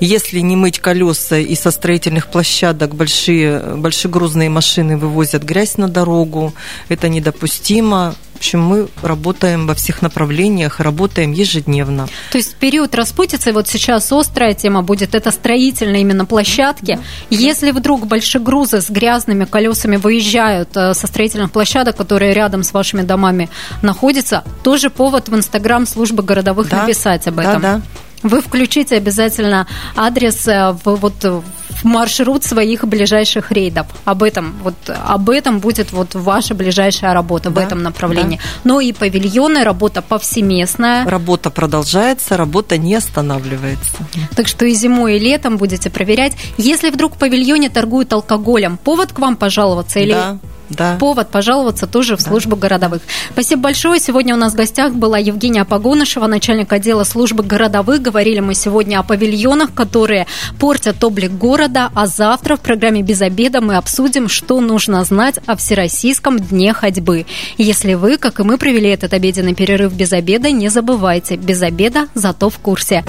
Если 0.00 0.40
не 0.40 0.56
мыть 0.56 0.78
колеса 0.78 1.36
и 1.36 1.54
со 1.54 1.70
строительных 1.70 2.28
площадок 2.28 2.94
большие, 2.94 3.76
большегрузные 3.76 4.48
машины 4.48 4.96
вывозят 4.96 5.42
грязь 5.42 5.76
на 5.76 5.88
дорогу, 5.88 6.54
это 6.88 7.08
недопустимо. 7.08 8.14
В 8.32 8.36
общем, 8.40 8.62
мы 8.62 8.88
работаем 9.02 9.66
во 9.66 9.74
всех 9.74 10.00
направлениях, 10.00 10.80
работаем 10.80 11.32
ежедневно. 11.32 12.08
То 12.32 12.38
есть 12.38 12.54
период 12.56 12.94
распутицы, 12.94 13.52
вот 13.52 13.68
сейчас 13.68 14.10
острая 14.10 14.54
тема 14.54 14.80
будет, 14.80 15.14
это 15.14 15.30
строительные 15.30 16.00
именно 16.00 16.24
площадки. 16.24 16.98
Если 17.28 17.70
вдруг 17.70 18.06
большегрузы 18.06 18.80
с 18.80 18.88
грязными 18.88 19.44
колесами 19.44 19.96
выезжают 19.96 20.70
э, 20.74 20.94
со 20.94 21.06
строительных 21.06 21.52
площадок, 21.52 21.96
которые 21.96 22.32
рядом 22.32 22.62
с 22.62 22.72
вашими 22.72 23.02
домами 23.02 23.50
находятся, 23.82 24.44
тоже 24.62 24.88
повод 24.88 25.28
в 25.28 25.36
Инстаграм 25.36 25.86
службы 25.86 26.22
городовых 26.22 26.70
Да, 26.70 26.80
написать 26.80 27.26
об 27.28 27.40
этом. 27.40 27.60
Да, 27.60 27.74
да. 27.76 27.82
Вы 28.22 28.40
включите 28.42 28.96
обязательно 28.96 29.66
адрес 29.96 30.46
э, 30.46 30.72
в, 30.84 30.96
вот, 30.96 31.24
в 31.24 31.42
маршрут 31.84 32.44
своих 32.44 32.84
ближайших 32.84 33.50
рейдов. 33.52 33.86
Об 34.04 34.22
этом, 34.22 34.54
вот, 34.62 34.74
об 34.88 35.30
этом 35.30 35.60
будет 35.60 35.92
вот 35.92 36.14
ваша 36.14 36.54
ближайшая 36.54 37.14
работа 37.14 37.50
в 37.50 37.54
Да, 37.54 37.62
этом 37.62 37.82
направлении. 37.82 38.38
Но 38.64 38.80
и 38.80 38.92
павильоны, 38.92 39.64
работа 39.64 40.02
повсеместная. 40.02 41.06
Работа 41.06 41.50
продолжается, 41.50 42.36
работа 42.36 42.76
не 42.76 42.94
останавливается. 42.94 43.96
Так 44.36 44.48
что 44.48 44.66
и 44.66 44.74
зимой, 44.74 45.16
и 45.16 45.18
летом 45.18 45.56
будете 45.56 45.90
проверять. 45.90 46.32
Если 46.58 46.90
вдруг 46.90 47.14
в 47.14 47.18
павильоне 47.18 47.70
торгуют 47.70 48.12
алкоголем, 48.12 48.76
повод 48.76 49.12
к 49.12 49.18
вам 49.18 49.36
пожаловаться 49.36 49.98
или 50.00 50.12
Да, 50.12 50.38
да. 50.70 50.96
повод 50.98 51.30
пожаловаться 51.30 51.86
тоже 51.86 52.16
в 52.16 52.20
службу 52.20 52.56
городовых. 52.56 53.02
Спасибо 53.32 53.62
большое. 53.62 54.00
Сегодня 54.00 54.34
у 54.34 54.38
нас 54.38 54.52
в 54.52 54.56
гостях 54.56 54.94
была 54.94 55.18
Евгения 55.18 55.64
Погонышева, 55.64 56.26
начальник 56.26 56.72
отдела 56.72 57.04
службы 57.04 57.42
городовых. 57.42 58.00
Говорили 58.00 58.40
мы 58.40 58.54
сегодня 58.54 58.98
о 58.98 59.02
павильонах, 59.02 59.74
которые 59.74 60.26
портят 60.58 61.02
облик 61.04 61.32
города. 61.32 61.90
А 61.94 62.06
завтра 62.06 62.56
в 62.56 62.60
программе 62.60 63.02
«Без 63.02 63.20
обеда» 63.20 63.60
мы 63.60 63.76
обсудим, 63.76 64.28
что 64.28 64.60
нужно 64.60 65.04
знать 65.04 65.38
о 65.46 65.56
Всероссийском 65.56 66.38
дне 66.38 66.72
ходьбы. 66.72 67.26
Если 67.58 67.94
вы, 67.94 68.16
как 68.16 68.40
и 68.40 68.42
мы, 68.42 68.58
провели 68.58 68.90
этот 68.90 69.12
обеденный 69.12 69.54
перерыв 69.54 69.92
без 69.92 70.12
обеда, 70.12 70.50
не 70.50 70.68
забывайте. 70.68 71.36
Без 71.36 71.62
обеда, 71.62 72.08
зато 72.14 72.50
в 72.50 72.58
курсе. 72.58 73.04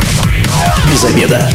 Без 0.91 1.03
обеда. 1.05 1.49